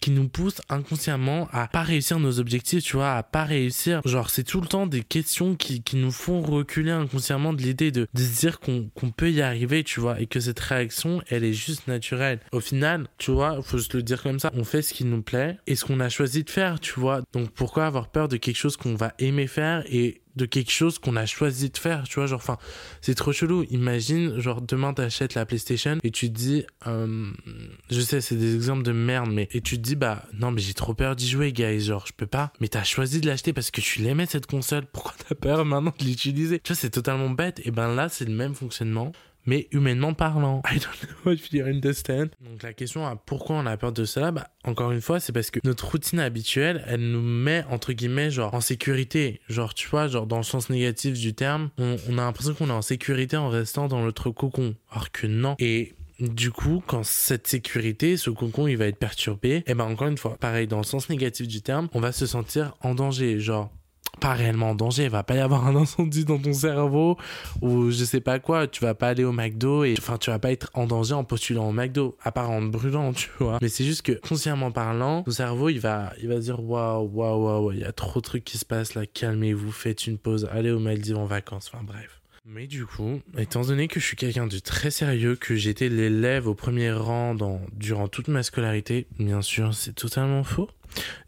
qui 0.00 0.10
nous 0.10 0.28
pousse 0.28 0.60
inconsciemment 0.68 1.48
à 1.52 1.68
pas 1.68 1.82
réussir 1.82 2.18
nos 2.18 2.38
objectifs, 2.38 2.84
tu 2.84 2.96
vois, 2.96 3.14
à 3.14 3.22
pas 3.22 3.44
réussir. 3.44 4.00
Genre, 4.04 4.30
c'est 4.30 4.44
tout 4.44 4.60
le 4.60 4.66
temps 4.66 4.86
des 4.86 5.02
questions 5.02 5.54
qui, 5.54 5.82
qui 5.82 5.96
nous 5.96 6.10
font 6.10 6.42
reculer 6.42 6.90
inconsciemment 6.90 7.52
de 7.52 7.62
l'idée 7.62 7.90
de, 7.90 8.06
se 8.14 8.40
dire 8.40 8.60
qu'on 8.60 8.90
qu'on 8.94 9.10
peut 9.10 9.30
y 9.30 9.40
arriver, 9.40 9.84
tu 9.84 10.00
vois, 10.00 10.20
et 10.20 10.26
que 10.26 10.40
cette 10.40 10.60
réaction, 10.60 11.22
elle 11.28 11.44
est 11.44 11.52
juste 11.52 11.88
naturelle. 11.88 12.40
Au 12.52 12.60
final, 12.60 13.06
tu 13.18 13.30
vois, 13.30 13.62
faut 13.62 13.78
se 13.78 13.96
le 13.96 14.02
dire 14.02 14.22
comme 14.22 14.38
ça, 14.38 14.50
on 14.54 14.64
fait 14.64 14.82
ce 14.82 14.94
qui 14.94 15.04
nous 15.04 15.22
plaît 15.22 15.58
et 15.66 15.74
ce 15.74 15.84
qu'on 15.84 16.00
a 16.00 16.08
choisi 16.08 16.44
de 16.44 16.50
faire, 16.50 16.80
tu 16.80 16.98
vois. 16.98 17.22
Donc, 17.32 17.50
pourquoi 17.50 17.86
avoir 17.86 18.08
peur 18.08 18.28
de 18.28 18.36
quelque 18.36 18.56
chose 18.56 18.76
qu'on 18.76 18.94
va 18.94 19.14
aimer 19.18 19.46
faire 19.46 19.84
et 19.88 20.20
de 20.36 20.46
quelque 20.46 20.70
chose 20.70 20.98
qu'on 20.98 21.16
a 21.16 21.26
choisi 21.26 21.70
de 21.70 21.76
faire, 21.76 22.04
tu 22.04 22.16
vois, 22.16 22.26
genre, 22.26 22.40
enfin, 22.40 22.58
c'est 23.00 23.14
trop 23.14 23.32
chelou. 23.32 23.64
Imagine, 23.70 24.38
genre, 24.40 24.60
demain 24.60 24.92
t'achètes 24.92 25.34
la 25.34 25.46
PlayStation 25.46 25.98
et 26.02 26.10
tu 26.10 26.28
te 26.28 26.36
dis, 26.36 26.64
euh, 26.86 27.30
je 27.90 28.00
sais, 28.00 28.20
c'est 28.20 28.36
des 28.36 28.54
exemples 28.54 28.82
de 28.82 28.92
merde, 28.92 29.30
mais, 29.30 29.48
et 29.52 29.60
tu 29.60 29.76
te 29.76 29.82
dis, 29.82 29.96
bah, 29.96 30.24
non, 30.32 30.50
mais 30.50 30.60
j'ai 30.60 30.74
trop 30.74 30.94
peur 30.94 31.16
d'y 31.16 31.28
jouer, 31.28 31.52
guys, 31.52 31.80
genre, 31.80 32.06
je 32.06 32.12
peux 32.12 32.26
pas. 32.26 32.52
Mais 32.60 32.68
t'as 32.68 32.84
choisi 32.84 33.20
de 33.20 33.26
l'acheter 33.26 33.52
parce 33.52 33.70
que 33.70 33.80
tu 33.80 34.00
l'aimais 34.00 34.26
cette 34.26 34.46
console, 34.46 34.86
pourquoi 34.92 35.14
t'as 35.28 35.34
peur 35.34 35.64
maintenant 35.64 35.94
de 35.98 36.04
l'utiliser? 36.04 36.60
Tu 36.60 36.72
vois, 36.72 36.80
c'est 36.80 36.90
totalement 36.90 37.30
bête. 37.30 37.60
Et 37.64 37.70
ben 37.70 37.94
là, 37.94 38.08
c'est 38.08 38.24
le 38.24 38.34
même 38.34 38.54
fonctionnement 38.54 39.12
mais 39.46 39.68
humainement 39.72 40.14
parlant. 40.14 40.62
I 40.70 40.78
don't 40.78 41.10
know 41.24 41.32
if 41.32 41.52
you 41.52 41.64
understand. 41.64 42.28
Donc 42.40 42.62
la 42.62 42.72
question 42.72 43.06
à 43.06 43.16
pourquoi 43.16 43.56
on 43.56 43.66
a 43.66 43.76
peur 43.76 43.92
de 43.92 44.04
cela, 44.04 44.30
bah, 44.30 44.48
encore 44.64 44.92
une 44.92 45.00
fois, 45.00 45.20
c'est 45.20 45.32
parce 45.32 45.50
que 45.50 45.60
notre 45.64 45.90
routine 45.90 46.20
habituelle, 46.20 46.84
elle 46.86 47.10
nous 47.10 47.22
met 47.22 47.64
entre 47.70 47.92
guillemets 47.92 48.30
genre 48.30 48.54
en 48.54 48.60
sécurité. 48.60 49.40
Genre 49.48 49.74
tu 49.74 49.88
vois, 49.88 50.08
genre 50.08 50.26
dans 50.26 50.38
le 50.38 50.42
sens 50.42 50.70
négatif 50.70 51.18
du 51.18 51.34
terme, 51.34 51.70
on, 51.78 51.96
on 52.08 52.18
a 52.18 52.22
l'impression 52.22 52.54
qu'on 52.54 52.68
est 52.68 52.72
en 52.72 52.82
sécurité 52.82 53.36
en 53.36 53.48
restant 53.48 53.88
dans 53.88 54.02
notre 54.02 54.30
cocon. 54.30 54.74
Alors 54.90 55.10
que 55.10 55.26
non. 55.26 55.56
Et 55.58 55.94
du 56.20 56.50
coup, 56.50 56.82
quand 56.86 57.04
cette 57.04 57.46
sécurité, 57.46 58.16
ce 58.16 58.30
cocon, 58.30 58.66
il 58.66 58.76
va 58.76 58.86
être 58.86 58.98
perturbé, 58.98 59.48
et 59.48 59.62
eh 59.66 59.74
ben 59.74 59.84
encore 59.84 60.08
une 60.08 60.18
fois, 60.18 60.36
pareil, 60.36 60.66
dans 60.66 60.78
le 60.78 60.84
sens 60.84 61.08
négatif 61.08 61.48
du 61.48 61.60
terme, 61.60 61.88
on 61.92 62.00
va 62.00 62.12
se 62.12 62.26
sentir 62.26 62.74
en 62.82 62.94
danger. 62.94 63.40
Genre, 63.40 63.70
pas 64.20 64.34
réellement 64.34 64.70
en 64.70 64.74
danger, 64.74 65.04
il 65.04 65.10
va 65.10 65.22
pas 65.22 65.34
y 65.34 65.40
avoir 65.40 65.66
un 65.66 65.76
incendie 65.76 66.24
dans 66.24 66.38
ton 66.38 66.52
cerveau 66.52 67.16
ou 67.60 67.90
je 67.90 68.04
sais 68.04 68.20
pas 68.20 68.38
quoi, 68.38 68.66
tu 68.66 68.80
vas 68.82 68.94
pas 68.94 69.08
aller 69.08 69.24
au 69.24 69.32
McDo 69.32 69.84
et 69.84 69.94
enfin 69.98 70.18
tu 70.18 70.30
vas 70.30 70.38
pas 70.38 70.52
être 70.52 70.70
en 70.74 70.86
danger 70.86 71.14
en 71.14 71.24
postulant 71.24 71.68
au 71.68 71.72
McDo, 71.72 72.16
à 72.22 72.32
part 72.32 72.50
en 72.50 72.62
brûlant, 72.62 73.12
tu 73.12 73.30
vois. 73.38 73.58
Mais 73.60 73.68
c'est 73.68 73.84
juste 73.84 74.02
que 74.02 74.12
consciemment 74.12 74.70
parlant, 74.70 75.22
ton 75.22 75.30
cerveau 75.30 75.68
il 75.68 75.80
va 75.80 76.12
il 76.20 76.28
va 76.28 76.38
dire 76.38 76.62
waouh 76.62 77.10
waouh 77.12 77.44
waouh, 77.44 77.72
il 77.72 77.80
y 77.80 77.84
a 77.84 77.92
trop 77.92 78.20
de 78.20 78.24
trucs 78.24 78.44
qui 78.44 78.58
se 78.58 78.64
passent 78.64 78.94
là, 78.94 79.06
calmez-vous, 79.06 79.72
faites 79.72 80.06
une 80.06 80.18
pause, 80.18 80.48
allez 80.52 80.70
au 80.70 80.78
Maldives 80.78 81.18
en 81.18 81.26
vacances, 81.26 81.70
enfin 81.72 81.84
bref. 81.84 82.20
Mais 82.46 82.66
du 82.66 82.84
coup, 82.84 83.22
étant 83.38 83.62
donné 83.62 83.88
que 83.88 83.98
je 83.98 84.04
suis 84.04 84.16
quelqu'un 84.16 84.46
de 84.46 84.58
très 84.58 84.90
sérieux, 84.90 85.34
que 85.34 85.54
j'étais 85.54 85.88
l'élève 85.88 86.46
au 86.46 86.54
premier 86.54 86.92
rang 86.92 87.34
dans, 87.34 87.62
durant 87.72 88.06
toute 88.06 88.28
ma 88.28 88.42
scolarité, 88.42 89.06
bien 89.18 89.40
sûr, 89.40 89.72
c'est 89.72 89.94
totalement 89.94 90.44
faux. 90.44 90.68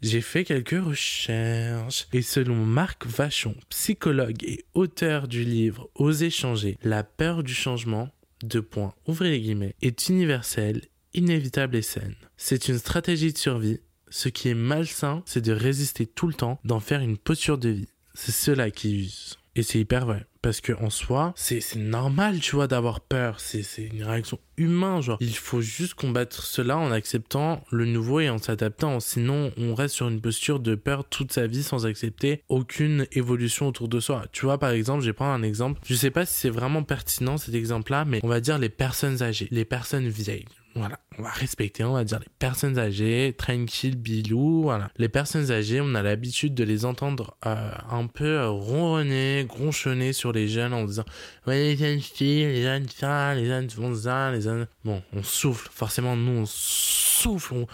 J'ai 0.01 0.21
fait 0.21 0.43
quelques 0.43 0.81
recherches 0.83 2.07
et 2.13 2.21
selon 2.21 2.55
Marc 2.55 3.05
Vachon, 3.05 3.55
psychologue 3.69 4.43
et 4.43 4.65
auteur 4.73 5.27
du 5.27 5.43
livre 5.43 5.89
Oser 5.95 6.29
changer, 6.29 6.77
la 6.83 7.03
peur 7.03 7.43
du 7.43 7.53
changement, 7.53 8.09
deux 8.43 8.61
points, 8.61 8.93
ouvrez 9.07 9.31
les 9.31 9.41
guillemets, 9.41 9.75
est 9.81 10.09
universelle, 10.09 10.81
inévitable 11.13 11.75
et 11.75 11.81
saine. 11.81 12.15
C'est 12.37 12.67
une 12.67 12.77
stratégie 12.77 13.33
de 13.33 13.37
survie. 13.37 13.79
Ce 14.09 14.29
qui 14.29 14.49
est 14.49 14.53
malsain, 14.53 15.23
c'est 15.25 15.43
de 15.43 15.51
résister 15.51 16.05
tout 16.05 16.27
le 16.27 16.33
temps, 16.33 16.59
d'en 16.63 16.79
faire 16.79 17.01
une 17.01 17.17
posture 17.17 17.57
de 17.57 17.69
vie. 17.69 17.89
C'est 18.13 18.31
cela 18.31 18.71
qui 18.71 18.95
use. 18.95 19.37
Et 19.57 19.63
c'est 19.63 19.79
hyper 19.79 20.05
vrai. 20.05 20.23
Parce 20.43 20.61
que 20.61 20.71
en 20.71 20.91
soi, 20.91 21.33
c'est 21.35 21.75
normal, 21.75 22.39
tu 22.39 22.55
vois, 22.55 22.67
d'avoir 22.67 23.01
peur. 23.01 23.39
C'est 23.39 23.63
une 23.91 24.03
réaction 24.03 24.39
humaine, 24.55 25.01
genre. 25.01 25.17
Il 25.19 25.35
faut 25.35 25.61
juste 25.61 25.95
combattre 25.95 26.43
cela 26.43 26.77
en 26.77 26.91
acceptant 26.91 27.63
le 27.71 27.85
nouveau 27.85 28.19
et 28.19 28.29
en 28.29 28.37
s'adaptant. 28.37 28.99
Sinon, 28.99 29.51
on 29.57 29.73
reste 29.73 29.95
sur 29.95 30.07
une 30.07 30.21
posture 30.21 30.59
de 30.59 30.75
peur 30.75 31.05
toute 31.09 31.33
sa 31.33 31.47
vie 31.47 31.63
sans 31.63 31.87
accepter 31.87 32.43
aucune 32.49 33.07
évolution 33.13 33.67
autour 33.67 33.87
de 33.87 33.99
soi. 33.99 34.25
Tu 34.31 34.45
vois, 34.45 34.59
par 34.59 34.69
exemple, 34.69 35.01
je 35.01 35.07
vais 35.07 35.13
prendre 35.13 35.33
un 35.33 35.43
exemple. 35.43 35.81
Je 35.83 35.95
sais 35.95 36.11
pas 36.11 36.25
si 36.27 36.33
c'est 36.33 36.49
vraiment 36.49 36.83
pertinent 36.83 37.37
cet 37.37 37.55
exemple-là, 37.55 38.05
mais 38.05 38.19
on 38.23 38.27
va 38.27 38.39
dire 38.39 38.59
les 38.59 38.69
personnes 38.69 39.23
âgées, 39.23 39.47
les 39.49 39.65
personnes 39.65 40.07
vieilles 40.07 40.45
Voilà, 40.77 40.99
on 41.17 41.23
va 41.23 41.29
respecter, 41.29 41.83
on 41.83 41.93
va 41.93 42.03
dire 42.03 42.19
les 42.19 42.31
personnes 42.39 42.77
âgées, 42.77 43.33
tranquille, 43.37 43.95
bilou, 43.95 44.63
voilà. 44.63 44.89
Les 44.97 45.09
personnes 45.09 45.51
âgées, 45.51 45.81
on 45.81 45.95
a 45.95 46.03
l'habitude 46.03 46.53
de 46.53 46.63
les 46.63 46.85
entendre 46.85 47.35
euh, 47.45 47.71
un 47.89 48.07
peu 48.07 48.47
ronronner, 48.47 49.45
gronchonner 49.47 50.13
sur 50.13 50.31
les 50.31 50.47
jeunes 50.47 50.73
en 50.73 50.85
disant 50.85 51.05
Ouais, 51.47 51.55
les 51.55 51.77
jeunes 51.77 52.01
filles, 52.01 52.45
les 52.45 52.63
jeunes 52.63 52.87
ça, 52.89 53.33
les 53.33 53.45
jeunes 53.45 53.69
font 53.69 53.95
ça, 53.95 54.31
les 54.31 54.41
jeunes. 54.41 54.67
Bon, 54.85 55.01
on 55.13 55.23
souffle, 55.23 55.69
forcément, 55.71 56.15
nous, 56.15 56.41
on 56.41 56.45
souffle, 56.45 57.65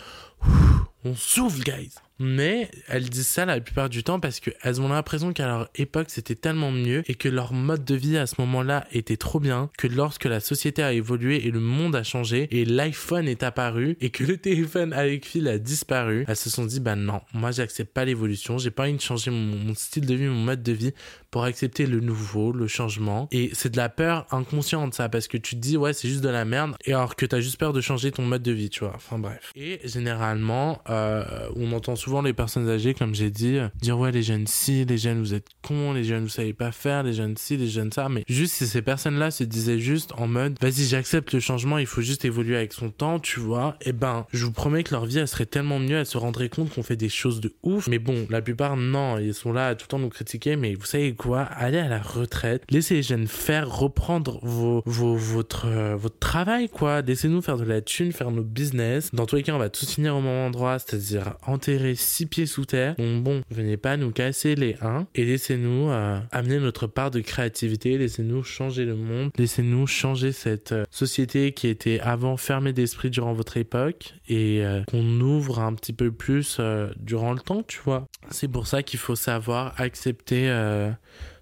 on 1.06 1.16
souffle, 1.16 1.62
guys. 1.64 1.96
Mais 2.24 2.72
elles 2.88 3.10
disent 3.10 3.28
ça 3.28 3.46
la 3.46 3.60
plupart 3.60 3.90
du 3.90 4.02
temps 4.02 4.22
parce 4.22 4.40
qu'elles 4.40 4.80
ont 4.82 4.88
l'impression 4.88 5.34
qu'à 5.34 5.46
leur 5.46 5.70
époque 5.76 6.08
c'était 6.08 6.36
tellement 6.36 6.72
mieux 6.72 7.04
et 7.08 7.16
que 7.16 7.28
leur 7.28 7.52
mode 7.52 7.84
de 7.84 7.96
vie 7.96 8.18
à 8.18 8.28
ce 8.28 8.36
moment-là 8.40 8.88
était 8.94 9.18
trop 9.18 9.42
bien 9.42 9.70
que 9.78 9.88
lorsque 9.88 10.24
la 10.24 10.40
société 10.40 10.82
a 10.82 10.94
évolué 10.94 11.46
et 11.46 11.52
le 11.52 11.60
monde 11.60 11.98
a 11.98 12.04
changé 12.04 12.48
et 12.52 12.64
l'iPhone 12.64 13.28
est 13.28 13.44
apparu 13.44 13.98
et 14.00 14.10
que 14.10 14.24
le 14.24 14.38
téléphone 14.38 14.94
avec 14.94 15.26
fil 15.26 15.50
a 15.50 15.58
disparu, 15.58 16.24
elles 16.28 16.38
se 16.38 16.50
sont 16.50 16.66
dit 16.66 16.80
bah 16.80 16.96
non, 16.96 17.20
moi 17.34 17.52
j'accepte 17.52 17.94
pas 17.94 18.06
l'évolution, 18.06 18.58
j'ai 18.58 18.72
pas 18.72 18.84
envie 18.84 18.94
de 18.94 19.02
changer 19.02 19.30
mon, 19.30 19.76
style 19.76 20.06
de 20.06 20.16
vie, 20.16 20.28
mon 20.28 20.44
mode 20.44 20.64
de 20.64 20.72
vie 20.72 20.94
pour 21.34 21.46
accepter 21.46 21.88
le 21.88 22.00
nouveau, 22.00 22.52
le 22.52 22.68
changement. 22.68 23.28
Et 23.32 23.50
c'est 23.54 23.72
de 23.72 23.78
la 23.78 23.90
peur 23.90 24.28
inconsciente 24.30 24.94
ça 24.94 25.10
parce 25.10 25.28
que 25.28 25.38
tu 25.38 25.56
te 25.56 25.60
dis 25.60 25.78
ouais 25.78 25.92
c'est 25.92 26.08
juste 26.08 26.24
de 26.24 26.30
la 26.30 26.46
merde 26.46 26.76
et 26.86 26.94
alors 26.94 27.16
que 27.16 27.26
t'as 27.26 27.40
juste 27.40 27.58
peur 27.58 27.74
de 27.74 27.82
changer 27.82 28.12
ton 28.12 28.22
mode 28.22 28.44
de 28.44 28.52
vie, 28.52 28.70
tu 28.70 28.82
vois. 28.82 28.94
Enfin 28.96 29.18
bref. 29.18 29.52
Et 29.56 29.82
généralement 29.84 30.84
euh, 30.92 31.24
on 31.56 31.72
entend 31.72 31.96
souvent 31.96 32.22
les 32.22 32.34
personnes 32.34 32.70
âgées, 32.70 32.94
comme 32.94 33.16
j'ai 33.16 33.32
dit, 33.32 33.58
dire 33.82 33.98
ouais, 33.98 34.12
les 34.12 34.22
jeunes 34.22 34.46
si, 34.46 34.86
les 34.86 35.00
jeunes 35.00 35.22
vous 35.22 35.34
êtes 35.34 35.48
cons, 35.64 35.94
les 35.94 36.04
jeunes 36.04 36.22
vous 36.22 36.30
savez 36.30 36.54
pas 36.54 36.72
faire, 36.72 37.02
les 37.02 37.14
jeunes 37.14 37.36
si, 37.36 37.58
les 37.58 37.68
jeunes 37.68 37.92
ça. 37.92 38.10
Mais 38.10 38.24
juste 38.30 38.54
si 38.54 38.68
ces 38.68 38.84
personnes-là 38.84 39.32
se 39.32 39.44
disaient 39.44 39.80
juste 39.80 40.12
en 40.20 40.28
mode 40.28 40.60
vas-y, 40.62 40.86
j'accepte 40.86 41.34
le 41.34 41.40
changement, 41.40 41.80
il 41.80 41.88
faut 41.88 42.02
juste 42.02 42.26
évoluer 42.26 42.58
avec 42.58 42.74
son 42.74 42.92
temps, 42.92 43.20
tu 43.20 43.40
vois, 43.40 43.76
et 43.82 43.90
eh 43.90 43.92
ben, 43.92 44.28
je 44.34 44.46
vous 44.46 44.52
promets 44.52 44.84
que 44.84 44.92
leur 44.92 45.08
vie, 45.08 45.18
elle 45.18 45.28
serait 45.28 45.48
tellement 45.48 45.80
mieux, 45.80 45.98
elles 45.98 46.06
se 46.06 46.20
rendraient 46.20 46.50
compte 46.50 46.72
qu'on 46.72 46.84
fait 46.84 46.96
des 46.96 47.10
choses 47.10 47.42
de 47.42 47.56
ouf. 47.64 47.88
Mais 47.88 47.98
bon, 47.98 48.28
la 48.30 48.44
plupart, 48.44 48.78
non, 48.78 49.18
ils 49.18 49.34
sont 49.34 49.52
là 49.52 49.74
tout 49.74 49.86
le 49.86 49.88
temps 49.88 50.00
nous 50.00 50.10
critiquer, 50.10 50.58
mais 50.58 50.76
vous 50.76 50.86
savez 50.86 51.16
quoi, 51.24 51.44
allez 51.44 51.78
à 51.78 51.88
la 51.88 52.00
retraite, 52.00 52.64
laissez 52.70 52.96
les 52.96 53.04
jeunes 53.04 53.28
faire, 53.28 53.74
reprendre 53.74 54.40
vos, 54.44 54.84
vos, 54.86 55.16
votre, 55.16 55.68
euh, 55.68 55.96
votre 55.96 56.20
travail, 56.20 56.68
quoi. 56.68 57.02
Laissez-nous 57.02 57.42
faire 57.42 57.56
de 57.56 57.64
la 57.64 57.80
thune, 57.80 58.12
faire 58.12 58.30
nos 58.30 58.44
business. 58.44 59.10
Dans 59.14 59.26
tous 59.26 59.38
les 59.38 59.44
cas, 59.44 59.54
on 59.54 59.58
va 59.58 59.70
tous 59.70 59.90
finir 59.90 60.18
au 60.18 60.22
même 60.22 60.48
endroit, 60.48 60.80
c'est-à-dire 60.80 61.36
enterrer 61.48 61.96
six 61.96 62.26
pieds 62.26 62.46
sous 62.46 62.66
terre. 62.66 62.96
Donc 62.98 63.24
bon, 63.24 63.42
venez 63.50 63.78
pas 63.78 63.96
nous 63.96 64.12
casser 64.12 64.56
les 64.56 64.76
uns 64.82 65.08
et 65.16 65.24
laissez-nous 65.24 65.90
euh, 65.92 66.20
amener 66.32 66.60
notre 66.60 66.88
part 66.88 67.10
de 67.10 67.22
créativité, 67.22 67.98
laissez-nous 67.98 68.44
changer 68.44 68.84
le 68.84 68.96
monde, 68.96 69.32
laissez-nous 69.38 69.88
changer 69.88 70.34
cette 70.34 70.74
euh, 70.74 70.84
société 70.92 71.54
qui 71.54 71.70
était 71.70 72.02
avant 72.02 72.36
fermée 72.36 72.74
d'esprit 72.74 73.10
durant 73.10 73.34
votre 73.34 73.56
époque 73.56 74.14
et 74.28 74.64
qu'on 74.90 75.20
ouvre 75.22 75.60
un 75.60 75.74
petit 75.74 75.94
peu 75.94 76.12
plus 76.12 76.60
durant 76.98 77.34
le 77.34 77.40
temps, 77.40 77.64
tu 77.64 77.80
vois. 77.84 78.08
C'est 78.30 78.48
pour 78.48 78.68
ça 78.68 78.82
qu'il 78.84 79.00
faut 79.00 79.16
savoir 79.16 79.74
accepter 79.78 80.50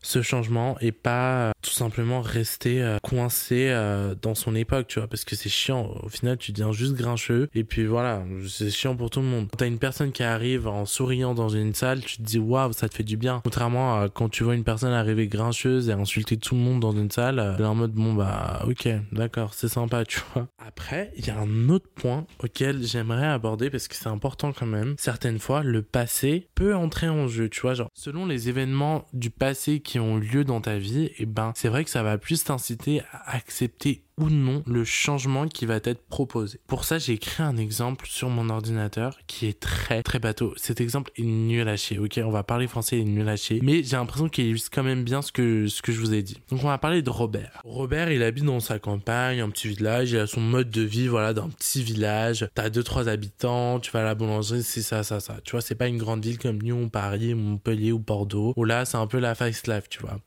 ce 0.02 0.22
changement 0.22 0.78
et 0.82 0.92
pas 0.92 1.50
euh, 1.50 1.52
tout 1.62 1.72
simplement 1.72 2.22
rester 2.22 2.82
euh, 2.82 2.98
coincé 3.02 3.68
euh, 3.70 4.16
dans 4.22 4.36
son 4.36 4.56
époque, 4.56 4.88
tu 4.88 5.00
vois, 5.00 5.08
parce 5.08 5.24
que 5.24 5.36
c'est 5.36 5.50
chiant. 5.50 5.94
Au 6.04 6.10
final, 6.10 6.38
tu 6.38 6.52
deviens 6.52 6.72
juste 6.72 6.94
grincheux 6.94 7.50
et 7.54 7.64
puis 7.64 7.86
voilà, 7.86 8.24
c'est 8.48 8.70
chiant 8.70 8.96
pour 8.96 9.10
tout 9.10 9.22
le 9.22 9.28
monde. 9.28 9.48
Quand 9.52 9.58
t'as 9.58 9.68
une 9.68 9.80
personne 9.80 10.12
qui 10.12 10.24
arrive 10.24 10.68
en 10.68 10.86
souriant 10.86 11.34
dans 11.34 11.50
une 11.50 11.74
salle, 11.74 12.02
tu 12.02 12.18
te 12.18 12.22
dis 12.24 12.40
waouh, 12.40 12.74
ça 12.74 12.90
te 12.90 12.96
fait 12.96 13.04
du 13.04 13.18
bien. 13.18 13.42
Contrairement 13.44 14.00
à 14.00 14.10
quand 14.10 14.30
tu 14.30 14.44
vois 14.44 14.56
une 14.56 14.64
personne 14.64 14.94
arriver 14.94 15.28
grincheuse 15.28 15.90
et 15.90 15.94
insulter 15.94 16.38
tout 16.38 16.56
le 16.56 16.62
monde 16.62 16.80
dans 16.80 16.92
une 16.92 17.12
salle, 17.12 17.56
t'es 17.58 17.64
en 17.64 17.76
mode 17.76 17.92
bon 17.92 18.14
bah 18.14 18.64
ok, 18.68 18.90
d'accord, 19.12 19.54
c'est 19.54 19.68
sympa, 19.68 20.06
tu 20.12 20.20
vois. 20.34 20.48
Après, 20.66 21.12
il 21.18 21.26
y 21.26 21.30
a 21.30 21.38
un 21.38 21.70
autre 21.70 21.90
point 21.96 22.26
auquel 22.44 22.84
j'aimerais 22.84 23.28
aborder 23.28 23.70
parce 23.70 23.88
que 23.88 23.96
c'est 23.96 24.08
important 24.08 24.52
quand 24.52 24.66
même. 24.66 24.96
Certaines 24.98 25.40
fois, 25.40 25.64
le 25.64 25.82
passé 25.82 26.48
peut 26.56 26.76
entrer 26.76 27.10
en 27.10 27.28
jeu, 27.28 27.50
tu 27.50 27.62
vois, 27.62 27.74
genre 27.74 27.90
selon 27.94 28.26
les 28.26 28.50
événements 28.50 29.06
du 29.14 29.30
passé 29.30 29.80
qui 29.80 30.00
ont 30.00 30.18
lieu 30.18 30.44
dans 30.44 30.62
ta 30.62 30.78
vie, 30.78 31.06
et 31.06 31.16
eh 31.20 31.26
c'est 31.56 31.70
vrai 31.70 31.84
que 31.84 31.90
ça 31.90 32.04
va 32.04 32.18
plus 32.18 32.44
t'inciter 32.44 33.02
à 33.12 33.36
accepter 33.36 34.04
ou 34.18 34.30
non 34.30 34.64
le 34.68 34.84
changement 34.84 35.48
qui 35.48 35.66
va 35.66 35.76
être 35.76 36.06
proposé. 36.08 36.60
Pour 36.68 36.84
ça, 36.84 37.00
j'ai 37.00 37.18
créé 37.18 37.46
un 37.46 37.58
exemple 37.58 38.06
sur 38.08 38.30
mon 38.30 38.50
ordinateur 38.50 39.18
qui 39.28 39.48
est 39.48 39.60
très 39.60 40.04
très 40.04 40.20
bateau. 40.20 40.54
Cet 40.58 40.82
exemple 40.82 41.12
est 41.18 41.24
nul 41.24 41.68
à 41.68 41.76
chier, 41.76 41.98
ok? 41.98 42.20
On 42.24 42.30
va 42.30 42.44
parler 42.44 42.68
français, 42.68 42.98
il 43.00 43.02
est 43.02 43.12
nul 43.12 43.28
à. 43.28 43.36
Mais 43.62 43.84
j'ai 43.84 43.96
l'impression 43.96 44.30
qu'il 44.30 44.46
illustre 44.46 44.70
quand 44.72 44.84
même 44.84 45.04
bien 45.04 45.22
ce 45.22 45.32
que, 45.32 45.68
ce 45.68 45.82
que 45.82 45.92
je 45.92 46.00
vous 46.00 46.14
ai 46.14 46.22
dit. 46.22 46.38
Donc 46.50 46.64
on 46.64 46.68
va 46.68 46.78
parler 46.78 47.02
de 47.02 47.10
Robert. 47.10 47.62
Robert, 47.64 48.12
il 48.12 48.22
habite 48.22 48.44
dans 48.44 48.60
sa 48.60 48.78
campagne, 48.80 49.42
un 49.42 49.50
petit 49.50 49.70
village, 49.70 50.12
il 50.12 50.20
a 50.20 50.28
son 50.28 50.42
mode 50.42 50.70
de 50.70 50.82
vie, 50.82 51.08
voilà, 51.08 51.34
d'un 51.34 51.50
petit 51.50 51.82
village. 51.82 52.48
T'as 52.54 52.70
deux, 52.70 52.84
trois 52.84 53.10
habitants, 53.10 53.80
tu 53.80 53.92
vas 53.92 54.02
à 54.02 54.04
la 54.04 54.16
boulangerie, 54.16 54.64
c'est 54.64 54.82
ça, 54.82 55.04
ça, 55.04 55.20
ça. 55.20 55.38
Tu 55.44 55.52
vois, 55.52 55.62
c'est 55.62 55.76
pas 55.76 55.88
une 55.88 55.98
grande 55.98 56.24
ville 56.24 56.38
comme 56.38 56.60
Lyon, 56.60 56.90
Paris, 56.90 57.34
Montpellier 57.34 57.92
ou 57.92 58.00
Bordeaux. 58.00 58.54
Où 58.56 58.64
là, 58.66 58.86
c'est 58.86 58.98
un 58.98 59.08
peu 59.08 59.20
la 59.20 59.34
face 59.34 59.66
life, 59.68 59.90
tu 59.90 60.00
vois. 60.02 60.20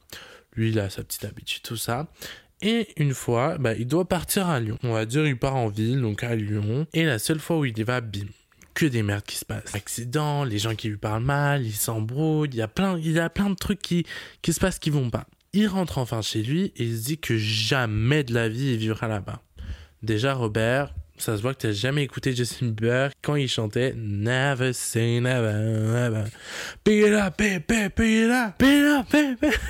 Lui, 0.56 0.70
il 0.70 0.78
a 0.78 0.90
sa 0.90 1.02
petite 1.02 1.25
habitude, 1.25 1.62
tout 1.62 1.76
ça. 1.76 2.08
Et 2.62 2.88
une 2.96 3.14
fois, 3.14 3.58
bah, 3.58 3.75
il 3.75 3.87
doit 3.87 4.08
partir 4.08 4.49
à 4.49 4.61
Lyon. 4.61 4.78
On 4.82 4.92
va 4.92 5.04
dire, 5.04 5.26
il 5.26 5.38
part 5.38 5.56
en 5.56 5.68
ville, 5.68 6.00
donc 6.00 6.23
à 6.23 6.34
Lyon. 6.34 6.87
Et 6.94 7.04
la 7.04 7.18
seule 7.18 7.40
fois 7.40 7.58
où 7.58 7.64
il 7.64 7.76
y 7.76 7.82
va, 7.82 8.00
bim 8.00 8.26
que 8.75 8.87
des 8.87 9.02
merdes 9.02 9.25
qui 9.25 9.37
se 9.37 9.44
passent. 9.44 9.75
Accidents, 9.75 10.44
les 10.44 10.58
gens 10.58 10.75
qui 10.75 10.88
lui 10.88 10.96
parlent 10.96 11.23
mal, 11.23 11.64
il 11.64 11.73
s'embrouille, 11.73 12.49
il 12.52 12.56
y 12.56 12.62
a 12.62 12.68
plein, 12.68 12.99
il 12.99 13.12
y 13.12 13.18
a 13.18 13.30
plein 13.30 13.50
de 13.50 13.54
trucs 13.54 13.80
qui, 13.80 14.04
qui 14.42 14.52
se 14.52 14.61
passent 14.61 14.78
qui 14.78 14.90
vont 14.90 15.11
pas. 15.11 15.26
Il 15.52 15.68
rentre 15.68 15.99
enfin 15.99 16.20
chez 16.20 16.42
lui 16.42 16.73
et 16.76 16.84
il 16.84 16.99
se 16.99 17.04
dit 17.04 17.18
que 17.18 17.38
jamais 17.38 18.25
de 18.25 18.34
la 18.34 18.49
vie 18.49 18.73
il 18.73 18.76
vivra 18.76 19.06
là-bas. 19.06 19.40
Déjà, 20.02 20.34
Robert, 20.34 20.92
ça 21.16 21.37
se 21.37 21.42
voit 21.42 21.54
que 21.54 21.61
tu 21.61 21.66
n'as 21.68 21.73
jamais 21.73 22.02
écouté 22.02 22.34
Justin 22.34 22.66
Bieber 22.66 23.11
quand 23.23 23.37
il 23.37 23.49
chantait 23.49 23.94
Never 23.96 24.73
say 24.73 25.20
never, 25.20 25.52
never. 25.52 26.25
Pick 26.82 27.06
it 27.06 27.12
up, 27.12 27.37
pick, 27.37 27.66
pick, 27.66 27.94
pick 27.94 28.25
it 28.25 28.30
up, 28.30 28.58
pick 28.58 28.68
it 28.68 28.87
up, 28.87 29.08
pick, 29.08 29.38
pick. 29.38 29.61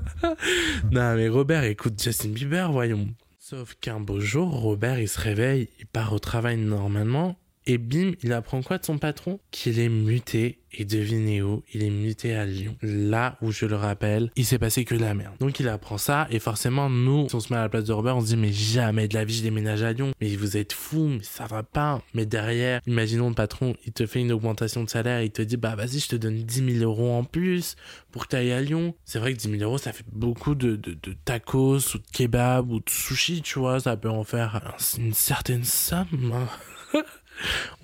non, 0.90 1.14
mais 1.16 1.28
Robert 1.28 1.64
écoute 1.64 2.02
Justin 2.02 2.30
Bieber, 2.30 2.70
voyons. 2.72 3.08
Sauf 3.38 3.74
qu'un 3.80 4.00
beau 4.00 4.20
jour, 4.20 4.48
Robert, 4.48 4.98
il 4.98 5.08
se 5.08 5.20
réveille, 5.20 5.68
il 5.78 5.86
part 5.86 6.12
au 6.12 6.18
travail 6.18 6.56
normalement, 6.56 7.36
et 7.66 7.78
bim, 7.78 8.12
il 8.22 8.32
apprend 8.32 8.62
quoi 8.62 8.78
de 8.78 8.84
son 8.84 8.98
patron? 8.98 9.38
Qu'il 9.50 9.78
est 9.78 9.88
muté 9.88 10.58
et 10.72 10.84
devinez 10.84 11.42
où? 11.42 11.62
Il 11.72 11.84
est 11.84 11.90
muté 11.90 12.34
à 12.34 12.44
Lyon. 12.44 12.76
Là 12.82 13.36
où, 13.40 13.52
je 13.52 13.66
le 13.66 13.76
rappelle, 13.76 14.30
il 14.36 14.44
s'est 14.44 14.58
passé 14.58 14.84
que 14.84 14.94
de 14.94 15.00
la 15.00 15.14
merde. 15.14 15.34
Donc 15.38 15.60
il 15.60 15.68
apprend 15.68 15.98
ça 15.98 16.26
et 16.30 16.40
forcément, 16.40 16.90
nous, 16.90 17.28
si 17.28 17.34
on 17.34 17.40
se 17.40 17.52
met 17.52 17.58
à 17.58 17.62
la 17.62 17.68
place 17.68 17.84
de 17.84 17.92
Robert, 17.92 18.16
on 18.16 18.20
se 18.20 18.26
dit 18.26 18.36
mais 18.36 18.52
jamais 18.52 19.06
de 19.06 19.14
la 19.14 19.24
vie 19.24 19.34
je 19.34 19.42
déménage 19.42 19.82
à 19.82 19.92
Lyon. 19.92 20.12
Mais 20.20 20.34
vous 20.34 20.56
êtes 20.56 20.72
fous, 20.72 21.06
mais 21.06 21.22
ça 21.22 21.46
va 21.46 21.62
pas. 21.62 22.02
Mais 22.14 22.26
derrière, 22.26 22.80
imaginons 22.86 23.28
le 23.28 23.34
patron, 23.34 23.76
il 23.86 23.92
te 23.92 24.06
fait 24.06 24.20
une 24.20 24.32
augmentation 24.32 24.82
de 24.82 24.90
salaire, 24.90 25.22
il 25.22 25.30
te 25.30 25.42
dit 25.42 25.56
bah 25.56 25.76
vas-y, 25.76 26.00
je 26.00 26.08
te 26.08 26.16
donne 26.16 26.42
10 26.42 26.78
000 26.78 26.84
euros 26.84 27.12
en 27.12 27.22
plus 27.22 27.76
pour 28.10 28.24
que 28.24 28.30
tu 28.30 28.36
ailles 28.36 28.52
à 28.52 28.60
Lyon. 28.60 28.94
C'est 29.04 29.20
vrai 29.20 29.32
que 29.34 29.38
10 29.38 29.50
000 29.58 29.62
euros, 29.62 29.78
ça 29.78 29.92
fait 29.92 30.04
beaucoup 30.12 30.54
de, 30.54 30.74
de, 30.74 30.96
tacos 31.24 31.94
ou 31.94 31.98
de 31.98 32.04
kebab 32.12 32.70
ou 32.70 32.80
de 32.80 32.90
sushi, 32.90 33.42
tu 33.42 33.60
vois. 33.60 33.78
Ça 33.78 33.96
peut 33.96 34.10
en 34.10 34.24
faire 34.24 34.74
une 34.98 35.14
certaine 35.14 35.64
somme. 35.64 36.48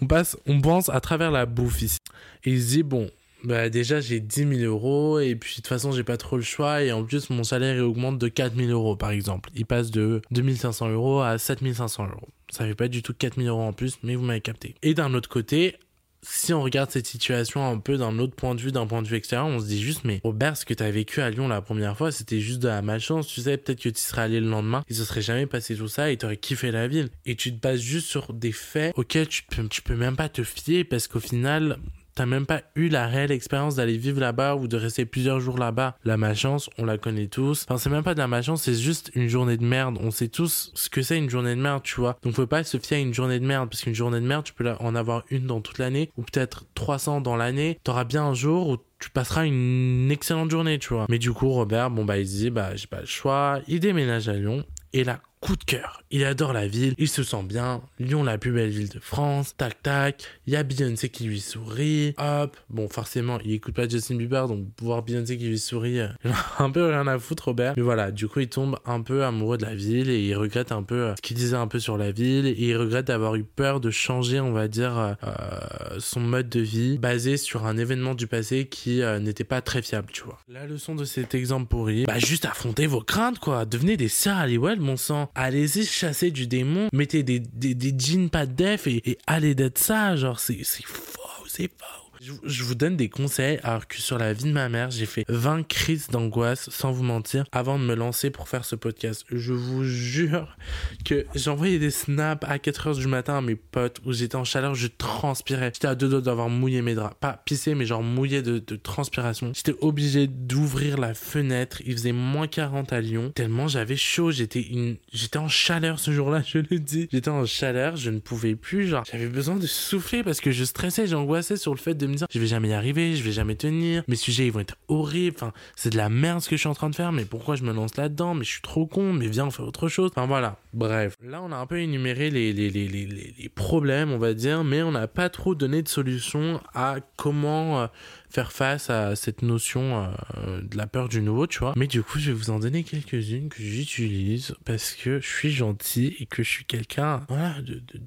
On 0.02 0.06
passe, 0.06 0.36
on 0.46 0.60
pense 0.60 0.88
à 0.88 1.00
travers 1.00 1.30
la 1.30 1.46
bouffe 1.46 1.82
ici. 1.82 1.98
Et 2.44 2.52
il 2.52 2.62
se 2.62 2.68
dit, 2.68 2.82
bon, 2.82 3.10
bah 3.44 3.68
déjà 3.68 4.00
j'ai 4.00 4.18
10 4.18 4.56
000 4.56 4.60
euros 4.62 5.20
et 5.20 5.36
puis 5.36 5.52
de 5.52 5.56
toute 5.56 5.68
façon 5.68 5.92
j'ai 5.92 6.02
pas 6.02 6.16
trop 6.16 6.36
le 6.36 6.42
choix 6.42 6.82
et 6.82 6.90
en 6.90 7.04
plus 7.04 7.30
mon 7.30 7.44
salaire 7.44 7.76
il 7.76 7.82
augmente 7.82 8.18
de 8.18 8.28
4 8.28 8.56
000 8.56 8.70
euros 8.70 8.96
par 8.96 9.10
exemple. 9.10 9.50
Il 9.54 9.64
passe 9.64 9.90
de 9.90 10.22
2500 10.32 10.90
euros 10.90 11.20
à 11.20 11.38
7500 11.38 12.08
euros. 12.08 12.28
Ça 12.50 12.64
fait 12.64 12.74
pas 12.74 12.88
du 12.88 13.02
tout 13.02 13.14
4 13.14 13.36
000 13.36 13.48
euros 13.48 13.62
en 13.62 13.72
plus 13.72 13.98
mais 14.02 14.16
vous 14.16 14.24
m'avez 14.24 14.40
capté. 14.40 14.74
Et 14.82 14.94
d'un 14.94 15.14
autre 15.14 15.28
côté, 15.28 15.76
si 16.22 16.52
on 16.52 16.62
regarde 16.62 16.90
cette 16.90 17.06
situation 17.06 17.66
un 17.66 17.78
peu 17.78 17.96
d'un 17.96 18.18
autre 18.18 18.34
point 18.34 18.54
de 18.54 18.60
vue, 18.60 18.72
d'un 18.72 18.86
point 18.86 19.02
de 19.02 19.08
vue 19.08 19.16
extérieur, 19.16 19.46
on 19.46 19.60
se 19.60 19.66
dit 19.66 19.82
juste, 19.82 20.04
mais 20.04 20.20
Robert, 20.24 20.56
ce 20.56 20.64
que 20.64 20.74
tu 20.74 20.82
as 20.82 20.90
vécu 20.90 21.20
à 21.20 21.30
Lyon 21.30 21.48
la 21.48 21.62
première 21.62 21.96
fois, 21.96 22.12
c'était 22.12 22.40
juste 22.40 22.60
de 22.60 22.68
la 22.68 22.82
malchance. 22.82 23.26
Tu 23.26 23.42
sais, 23.42 23.56
peut-être 23.56 23.80
que 23.80 23.88
tu 23.88 24.00
serais 24.00 24.22
allé 24.22 24.40
le 24.40 24.48
lendemain, 24.48 24.84
il 24.88 24.96
se 24.96 25.04
serait 25.04 25.22
jamais 25.22 25.46
passé 25.46 25.76
tout 25.76 25.88
ça 25.88 26.10
et 26.10 26.16
tu 26.16 26.26
aurais 26.26 26.36
kiffé 26.36 26.70
la 26.70 26.88
ville. 26.88 27.10
Et 27.26 27.36
tu 27.36 27.54
te 27.54 27.60
bases 27.60 27.80
juste 27.80 28.08
sur 28.08 28.32
des 28.32 28.52
faits 28.52 28.92
auxquels 28.96 29.28
tu 29.28 29.42
peux, 29.44 29.66
tu 29.68 29.82
peux 29.82 29.96
même 29.96 30.16
pas 30.16 30.28
te 30.28 30.42
fier 30.42 30.84
parce 30.84 31.08
qu'au 31.08 31.20
final, 31.20 31.78
t'as 32.18 32.26
même 32.26 32.46
pas 32.46 32.62
eu 32.74 32.88
la 32.88 33.06
réelle 33.06 33.30
expérience 33.30 33.76
d'aller 33.76 33.96
vivre 33.96 34.18
là-bas 34.18 34.56
ou 34.56 34.66
de 34.66 34.76
rester 34.76 35.06
plusieurs 35.06 35.38
jours 35.38 35.56
là-bas. 35.56 35.96
La 36.04 36.16
malchance, 36.16 36.68
on 36.76 36.84
la 36.84 36.98
connaît 36.98 37.28
tous. 37.28 37.64
Enfin, 37.68 37.78
c'est 37.78 37.90
même 37.90 38.02
pas 38.02 38.14
de 38.14 38.18
la 38.18 38.26
malchance, 38.26 38.62
c'est 38.62 38.74
juste 38.74 39.12
une 39.14 39.28
journée 39.28 39.56
de 39.56 39.64
merde. 39.64 39.98
On 40.02 40.10
sait 40.10 40.26
tous 40.26 40.72
ce 40.74 40.90
que 40.90 41.00
c'est 41.00 41.16
une 41.16 41.30
journée 41.30 41.54
de 41.54 41.60
merde, 41.60 41.84
tu 41.84 42.00
vois. 42.00 42.18
Donc, 42.24 42.34
faut 42.34 42.44
pas 42.48 42.64
se 42.64 42.76
fier 42.78 42.96
à 42.96 43.00
une 43.00 43.14
journée 43.14 43.38
de 43.38 43.46
merde, 43.46 43.68
parce 43.70 43.82
qu'une 43.82 43.94
journée 43.94 44.18
de 44.18 44.26
merde, 44.26 44.42
tu 44.42 44.52
peux 44.52 44.68
en 44.80 44.96
avoir 44.96 45.22
une 45.30 45.46
dans 45.46 45.60
toute 45.60 45.78
l'année, 45.78 46.10
ou 46.16 46.22
peut-être 46.22 46.64
300 46.74 47.20
dans 47.20 47.36
l'année. 47.36 47.78
T'auras 47.84 48.02
bien 48.02 48.24
un 48.24 48.34
jour 48.34 48.68
où 48.68 48.78
tu 48.98 49.10
passeras 49.10 49.46
une 49.46 50.10
excellente 50.10 50.50
journée, 50.50 50.80
tu 50.80 50.94
vois. 50.94 51.06
Mais 51.08 51.20
du 51.20 51.32
coup, 51.32 51.50
Robert, 51.50 51.88
bon, 51.88 52.04
bah, 52.04 52.18
il 52.18 52.26
dit, 52.26 52.50
bah, 52.50 52.74
j'ai 52.74 52.88
pas 52.88 52.98
le 52.98 53.06
choix. 53.06 53.60
Il 53.68 53.78
déménage 53.78 54.28
à 54.28 54.32
Lyon. 54.32 54.64
Et 54.92 55.04
là, 55.04 55.20
coup 55.40 55.56
de 55.56 55.64
cœur. 55.64 56.02
Il 56.10 56.24
adore 56.24 56.52
la 56.52 56.66
ville, 56.66 56.94
il 56.98 57.08
se 57.08 57.22
sent 57.22 57.42
bien. 57.44 57.82
Lyon, 57.98 58.22
la 58.22 58.38
plus 58.38 58.52
belle 58.52 58.70
ville 58.70 58.88
de 58.88 58.98
France. 58.98 59.54
Tac, 59.56 59.82
tac. 59.82 60.24
Il 60.46 60.52
y 60.52 60.56
a 60.56 60.62
Beyoncé 60.62 61.08
qui 61.10 61.24
lui 61.24 61.40
sourit. 61.40 62.14
Hop. 62.18 62.56
Bon, 62.70 62.88
forcément, 62.88 63.38
il 63.44 63.52
écoute 63.52 63.74
pas 63.74 63.88
Justin 63.88 64.16
Bieber, 64.16 64.48
donc 64.48 64.66
voir 64.80 65.02
Beyoncé 65.02 65.36
qui 65.36 65.46
lui 65.48 65.58
sourit, 65.58 66.00
euh, 66.00 66.08
un 66.58 66.70
peu 66.70 66.86
rien 66.86 67.06
à 67.06 67.18
foutre, 67.18 67.46
Robert. 67.46 67.74
Mais 67.76 67.82
voilà, 67.82 68.10
du 68.10 68.26
coup, 68.26 68.40
il 68.40 68.48
tombe 68.48 68.78
un 68.86 69.02
peu 69.02 69.24
amoureux 69.24 69.58
de 69.58 69.66
la 69.66 69.74
ville 69.74 70.10
et 70.10 70.20
il 70.20 70.34
regrette 70.34 70.72
un 70.72 70.82
peu 70.82 70.94
euh, 70.94 71.14
ce 71.16 71.22
qu'il 71.22 71.36
disait 71.36 71.56
un 71.56 71.68
peu 71.68 71.78
sur 71.78 71.98
la 71.98 72.10
ville. 72.10 72.46
Et 72.46 72.56
il 72.58 72.76
regrette 72.76 73.06
d'avoir 73.06 73.34
eu 73.34 73.44
peur 73.44 73.80
de 73.80 73.90
changer, 73.90 74.40
on 74.40 74.52
va 74.52 74.68
dire, 74.68 74.98
euh, 74.98 75.98
son 75.98 76.20
mode 76.20 76.48
de 76.48 76.60
vie 76.60 76.98
basé 76.98 77.36
sur 77.36 77.66
un 77.66 77.76
événement 77.76 78.14
du 78.14 78.26
passé 78.26 78.66
qui 78.66 79.02
n'était 79.20 79.44
pas 79.44 79.60
très 79.60 79.82
fiable, 79.82 80.08
tu 80.12 80.22
vois. 80.24 80.38
La 80.48 80.66
leçon 80.66 80.94
de 80.94 81.04
cet 81.04 81.34
exemple 81.34 81.66
pourri, 81.68 82.04
bah 82.04 82.18
juste 82.18 82.44
affrontez 82.44 82.86
vos 82.86 83.00
craintes, 83.00 83.38
quoi. 83.38 83.64
Devenez 83.64 83.96
des 83.96 84.08
Sarah 84.08 84.42
Halliwell, 84.42 84.80
mon 84.80 84.96
sang 84.96 85.27
allez-y 85.34 85.84
chasser 85.84 86.30
du 86.30 86.46
démon, 86.46 86.88
mettez 86.92 87.22
des, 87.22 87.40
des, 87.40 87.94
jeans 87.98 88.30
pas 88.30 88.46
de 88.46 88.52
def 88.52 88.86
et, 88.86 89.10
et 89.10 89.18
allez 89.26 89.54
d'être 89.54 89.78
ça, 89.78 90.16
genre 90.16 90.40
c'est 90.40 90.62
faux, 90.64 91.46
c'est 91.46 91.68
faux. 91.68 92.07
Je, 92.20 92.62
vous 92.62 92.74
donne 92.74 92.96
des 92.96 93.08
conseils 93.08 93.58
alors 93.62 93.86
que 93.86 94.00
sur 94.00 94.18
la 94.18 94.32
vie 94.32 94.44
de 94.44 94.52
ma 94.52 94.68
mère, 94.68 94.90
j'ai 94.90 95.06
fait 95.06 95.24
20 95.28 95.66
crises 95.66 96.08
d'angoisse, 96.08 96.68
sans 96.70 96.92
vous 96.92 97.04
mentir, 97.04 97.44
avant 97.52 97.78
de 97.78 97.84
me 97.84 97.94
lancer 97.94 98.30
pour 98.30 98.48
faire 98.48 98.64
ce 98.64 98.76
podcast. 98.76 99.24
Je 99.30 99.52
vous 99.52 99.84
jure 99.84 100.56
que 101.04 101.26
j'envoyais 101.34 101.78
des 101.78 101.90
snaps 101.90 102.44
à 102.48 102.58
4 102.58 102.86
heures 102.88 102.96
du 102.96 103.06
matin 103.06 103.38
à 103.38 103.40
mes 103.40 103.56
potes 103.56 104.00
où 104.04 104.12
j'étais 104.12 104.36
en 104.36 104.44
chaleur, 104.44 104.74
je 104.74 104.88
transpirais. 104.88 105.70
J'étais 105.74 105.88
à 105.88 105.94
deux 105.94 106.08
doigts 106.08 106.20
d'avoir 106.20 106.48
mouillé 106.48 106.82
mes 106.82 106.94
draps. 106.94 107.16
Pas 107.20 107.40
pissé, 107.44 107.74
mais 107.74 107.86
genre 107.86 108.02
mouillé 108.02 108.42
de, 108.42 108.58
de 108.58 108.76
transpiration. 108.76 109.52
J'étais 109.54 109.74
obligé 109.80 110.26
d'ouvrir 110.26 110.98
la 110.98 111.14
fenêtre. 111.14 111.82
Il 111.86 111.92
faisait 111.92 112.12
moins 112.12 112.48
40 112.48 112.92
à 112.92 113.00
Lyon. 113.00 113.32
Tellement 113.34 113.68
j'avais 113.68 113.96
chaud. 113.96 114.30
J'étais 114.30 114.62
une... 114.62 114.96
j'étais 115.12 115.38
en 115.38 115.48
chaleur 115.48 116.00
ce 116.00 116.10
jour-là, 116.10 116.42
je 116.44 116.58
le 116.58 116.78
dis. 116.78 117.08
J'étais 117.12 117.30
en 117.30 117.46
chaleur, 117.46 117.96
je 117.96 118.10
ne 118.10 118.18
pouvais 118.18 118.56
plus. 118.56 118.88
Genre, 118.88 119.04
j'avais 119.10 119.28
besoin 119.28 119.56
de 119.56 119.66
souffler 119.66 120.22
parce 120.22 120.40
que 120.40 120.50
je 120.50 120.64
stressais, 120.64 121.06
j'angoissais 121.06 121.56
sur 121.56 121.72
le 121.72 121.78
fait 121.78 121.94
de 121.94 122.07
je 122.30 122.38
vais 122.38 122.46
jamais 122.46 122.68
y 122.68 122.72
arriver, 122.72 123.16
je 123.16 123.22
vais 123.22 123.32
jamais 123.32 123.54
tenir, 123.54 124.02
mes 124.08 124.16
sujets 124.16 124.46
ils 124.46 124.52
vont 124.52 124.60
être 124.60 124.76
horribles, 124.88 125.36
enfin 125.36 125.52
c'est 125.76 125.90
de 125.90 125.96
la 125.96 126.08
merde 126.08 126.40
ce 126.40 126.48
que 126.48 126.56
je 126.56 126.60
suis 126.60 126.68
en 126.68 126.74
train 126.74 126.90
de 126.90 126.94
faire, 126.94 127.12
mais 127.12 127.24
pourquoi 127.24 127.56
je 127.56 127.64
me 127.64 127.72
lance 127.72 127.96
là-dedans, 127.96 128.34
mais 128.34 128.44
je 128.44 128.50
suis 128.50 128.62
trop 128.62 128.86
con, 128.86 129.12
mais 129.12 129.28
viens 129.28 129.46
on 129.46 129.50
fait 129.50 129.62
autre 129.62 129.88
chose. 129.88 130.10
Enfin 130.14 130.26
voilà, 130.26 130.58
bref. 130.72 131.16
Là 131.22 131.42
on 131.42 131.52
a 131.52 131.56
un 131.56 131.66
peu 131.66 131.80
énuméré 131.80 132.30
les, 132.30 132.52
les, 132.52 133.48
problèmes 133.54 134.10
on 134.12 134.18
va 134.18 134.34
dire, 134.34 134.64
mais 134.64 134.82
on 134.82 134.92
n'a 134.92 135.08
pas 135.08 135.28
trop 135.28 135.54
donné 135.54 135.82
de 135.82 135.88
solution 135.88 136.60
à 136.74 136.96
comment... 137.16 137.80
Euh, 137.80 137.86
faire 138.30 138.52
face 138.52 138.90
à 138.90 139.16
cette 139.16 139.42
notion 139.42 140.04
euh, 140.36 140.60
de 140.62 140.76
la 140.76 140.86
peur 140.86 141.08
du 141.08 141.22
nouveau, 141.22 141.46
tu 141.46 141.60
vois. 141.60 141.72
Mais 141.76 141.86
du 141.86 142.02
coup, 142.02 142.18
je 142.18 142.30
vais 142.30 142.36
vous 142.36 142.50
en 142.50 142.58
donner 142.58 142.84
quelques-unes 142.84 143.48
que 143.48 143.62
j'utilise 143.62 144.54
parce 144.64 144.92
que 144.92 145.20
je 145.20 145.26
suis 145.26 145.50
gentil 145.50 146.16
et 146.20 146.26
que 146.26 146.42
je 146.42 146.50
suis 146.50 146.64
quelqu'un, 146.64 147.26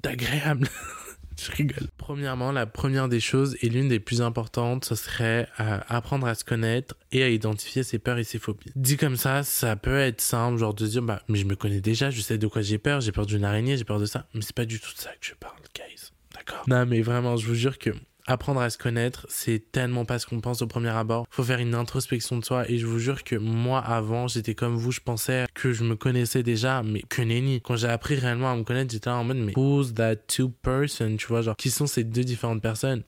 d'agréable. 0.02 0.68
Je 1.42 1.50
rigole. 1.50 1.88
Premièrement, 1.96 2.52
la 2.52 2.66
première 2.66 3.08
des 3.08 3.18
choses 3.20 3.56
et 3.62 3.68
l'une 3.68 3.88
des 3.88 3.98
plus 3.98 4.22
importantes, 4.22 4.84
ce 4.84 4.94
serait 4.94 5.48
euh, 5.58 5.78
apprendre 5.88 6.26
à 6.26 6.34
se 6.34 6.44
connaître 6.44 6.94
et 7.10 7.22
à 7.22 7.28
identifier 7.28 7.82
ses 7.82 7.98
peurs 7.98 8.18
et 8.18 8.24
ses 8.24 8.38
phobies. 8.38 8.70
Dit 8.76 8.96
comme 8.96 9.16
ça, 9.16 9.42
ça 9.42 9.74
peut 9.74 9.98
être 9.98 10.20
simple, 10.20 10.58
genre 10.58 10.74
de 10.74 10.86
dire, 10.86 11.02
bah, 11.02 11.22
mais 11.28 11.38
je 11.38 11.46
me 11.46 11.56
connais 11.56 11.80
déjà, 11.80 12.10
je 12.10 12.20
sais 12.20 12.38
de 12.38 12.46
quoi 12.46 12.62
j'ai 12.62 12.78
peur, 12.78 13.00
j'ai 13.00 13.12
peur 13.12 13.26
d'une 13.26 13.44
araignée, 13.44 13.76
j'ai 13.76 13.84
peur 13.84 13.98
de 13.98 14.06
ça. 14.06 14.26
Mais 14.34 14.42
c'est 14.42 14.54
pas 14.54 14.66
du 14.66 14.78
tout 14.78 14.92
de 14.92 14.98
ça 14.98 15.10
que 15.10 15.26
je 15.26 15.34
parle, 15.34 15.58
guys. 15.74 16.12
D'accord? 16.34 16.64
Non, 16.68 16.86
mais 16.86 17.02
vraiment, 17.02 17.36
je 17.36 17.46
vous 17.46 17.54
jure 17.54 17.78
que 17.78 17.90
apprendre 18.26 18.60
à 18.60 18.70
se 18.70 18.78
connaître, 18.78 19.26
c'est 19.28 19.72
tellement 19.72 20.04
pas 20.04 20.18
ce 20.18 20.26
qu'on 20.26 20.40
pense 20.40 20.62
au 20.62 20.66
premier 20.66 20.90
abord. 20.90 21.26
Faut 21.30 21.42
faire 21.42 21.58
une 21.58 21.74
introspection 21.74 22.38
de 22.38 22.44
soi 22.44 22.70
et 22.70 22.78
je 22.78 22.86
vous 22.86 22.98
jure 22.98 23.24
que 23.24 23.36
moi 23.36 23.80
avant, 23.80 24.28
j'étais 24.28 24.54
comme 24.54 24.76
vous, 24.76 24.92
je 24.92 25.00
pensais 25.00 25.46
que 25.54 25.72
je 25.72 25.84
me 25.84 25.96
connaissais 25.96 26.42
déjà, 26.42 26.82
mais 26.82 27.02
que 27.08 27.22
nenni. 27.22 27.60
Quand 27.60 27.76
j'ai 27.76 27.88
appris 27.88 28.14
réellement 28.16 28.50
à 28.50 28.56
me 28.56 28.64
connaître, 28.64 28.92
j'étais 28.92 29.10
en 29.10 29.24
mode 29.24 29.38
mais 29.38 29.52
who's 29.56 29.94
that 29.94 30.16
two 30.28 30.50
person, 30.62 31.16
tu 31.16 31.26
vois, 31.26 31.42
genre 31.42 31.56
qui 31.56 31.70
sont 31.70 31.86
ces 31.86 32.04
deux 32.04 32.24
différentes 32.24 32.62
personnes? 32.62 33.02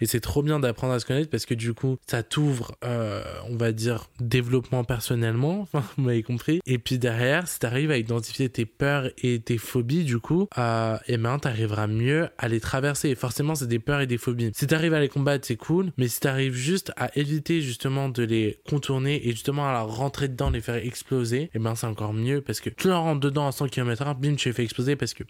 Et 0.00 0.06
c'est 0.06 0.20
trop 0.20 0.42
bien 0.42 0.60
d'apprendre 0.60 0.94
à 0.94 1.00
se 1.00 1.06
connaître 1.06 1.30
parce 1.30 1.46
que 1.46 1.54
du 1.54 1.74
coup, 1.74 1.98
ça 2.06 2.22
t'ouvre, 2.22 2.76
euh, 2.84 3.22
on 3.48 3.56
va 3.56 3.72
dire, 3.72 4.08
développement 4.18 4.84
personnellement, 4.84 5.68
vous 5.96 6.02
m'avez 6.02 6.22
compris. 6.22 6.60
Et 6.66 6.78
puis 6.78 6.98
derrière, 6.98 7.48
si 7.48 7.58
t'arrives 7.58 7.90
à 7.90 7.98
identifier 7.98 8.48
tes 8.48 8.66
peurs 8.66 9.10
et 9.22 9.40
tes 9.40 9.58
phobies, 9.58 10.04
du 10.04 10.18
coup, 10.18 10.48
euh, 10.58 10.96
et 11.06 11.16
ben, 11.16 11.38
t'arriveras 11.38 11.86
mieux 11.86 12.28
à 12.38 12.48
les 12.48 12.60
traverser. 12.60 13.10
Et 13.10 13.14
forcément, 13.14 13.54
c'est 13.54 13.68
des 13.68 13.78
peurs 13.78 14.00
et 14.00 14.06
des 14.06 14.18
phobies. 14.18 14.50
Si 14.54 14.66
t'arrives 14.66 14.94
à 14.94 15.00
les 15.00 15.08
combattre, 15.08 15.46
c'est 15.46 15.56
cool. 15.56 15.92
Mais 15.96 16.08
si 16.08 16.20
t'arrives 16.20 16.54
juste 16.54 16.92
à 16.96 17.10
éviter 17.18 17.60
justement 17.60 18.08
de 18.08 18.22
les 18.22 18.60
contourner 18.68 19.26
et 19.26 19.30
justement 19.30 19.66
à 19.66 19.80
rentrer 19.80 20.28
dedans, 20.28 20.50
les 20.50 20.60
faire 20.60 20.76
exploser, 20.76 21.42
et 21.42 21.50
eh 21.54 21.58
ben, 21.58 21.74
c'est 21.74 21.86
encore 21.86 22.14
mieux 22.14 22.40
parce 22.40 22.60
que 22.60 22.70
tu 22.70 22.88
leur 22.88 23.02
rentres 23.02 23.20
dedans 23.20 23.46
à 23.46 23.52
100 23.52 23.68
km/h, 23.68 24.18
bim, 24.18 24.34
tu 24.36 24.48
les 24.48 24.54
fais 24.54 24.64
exploser 24.64 24.96
parce 24.96 25.14
que 25.14 25.24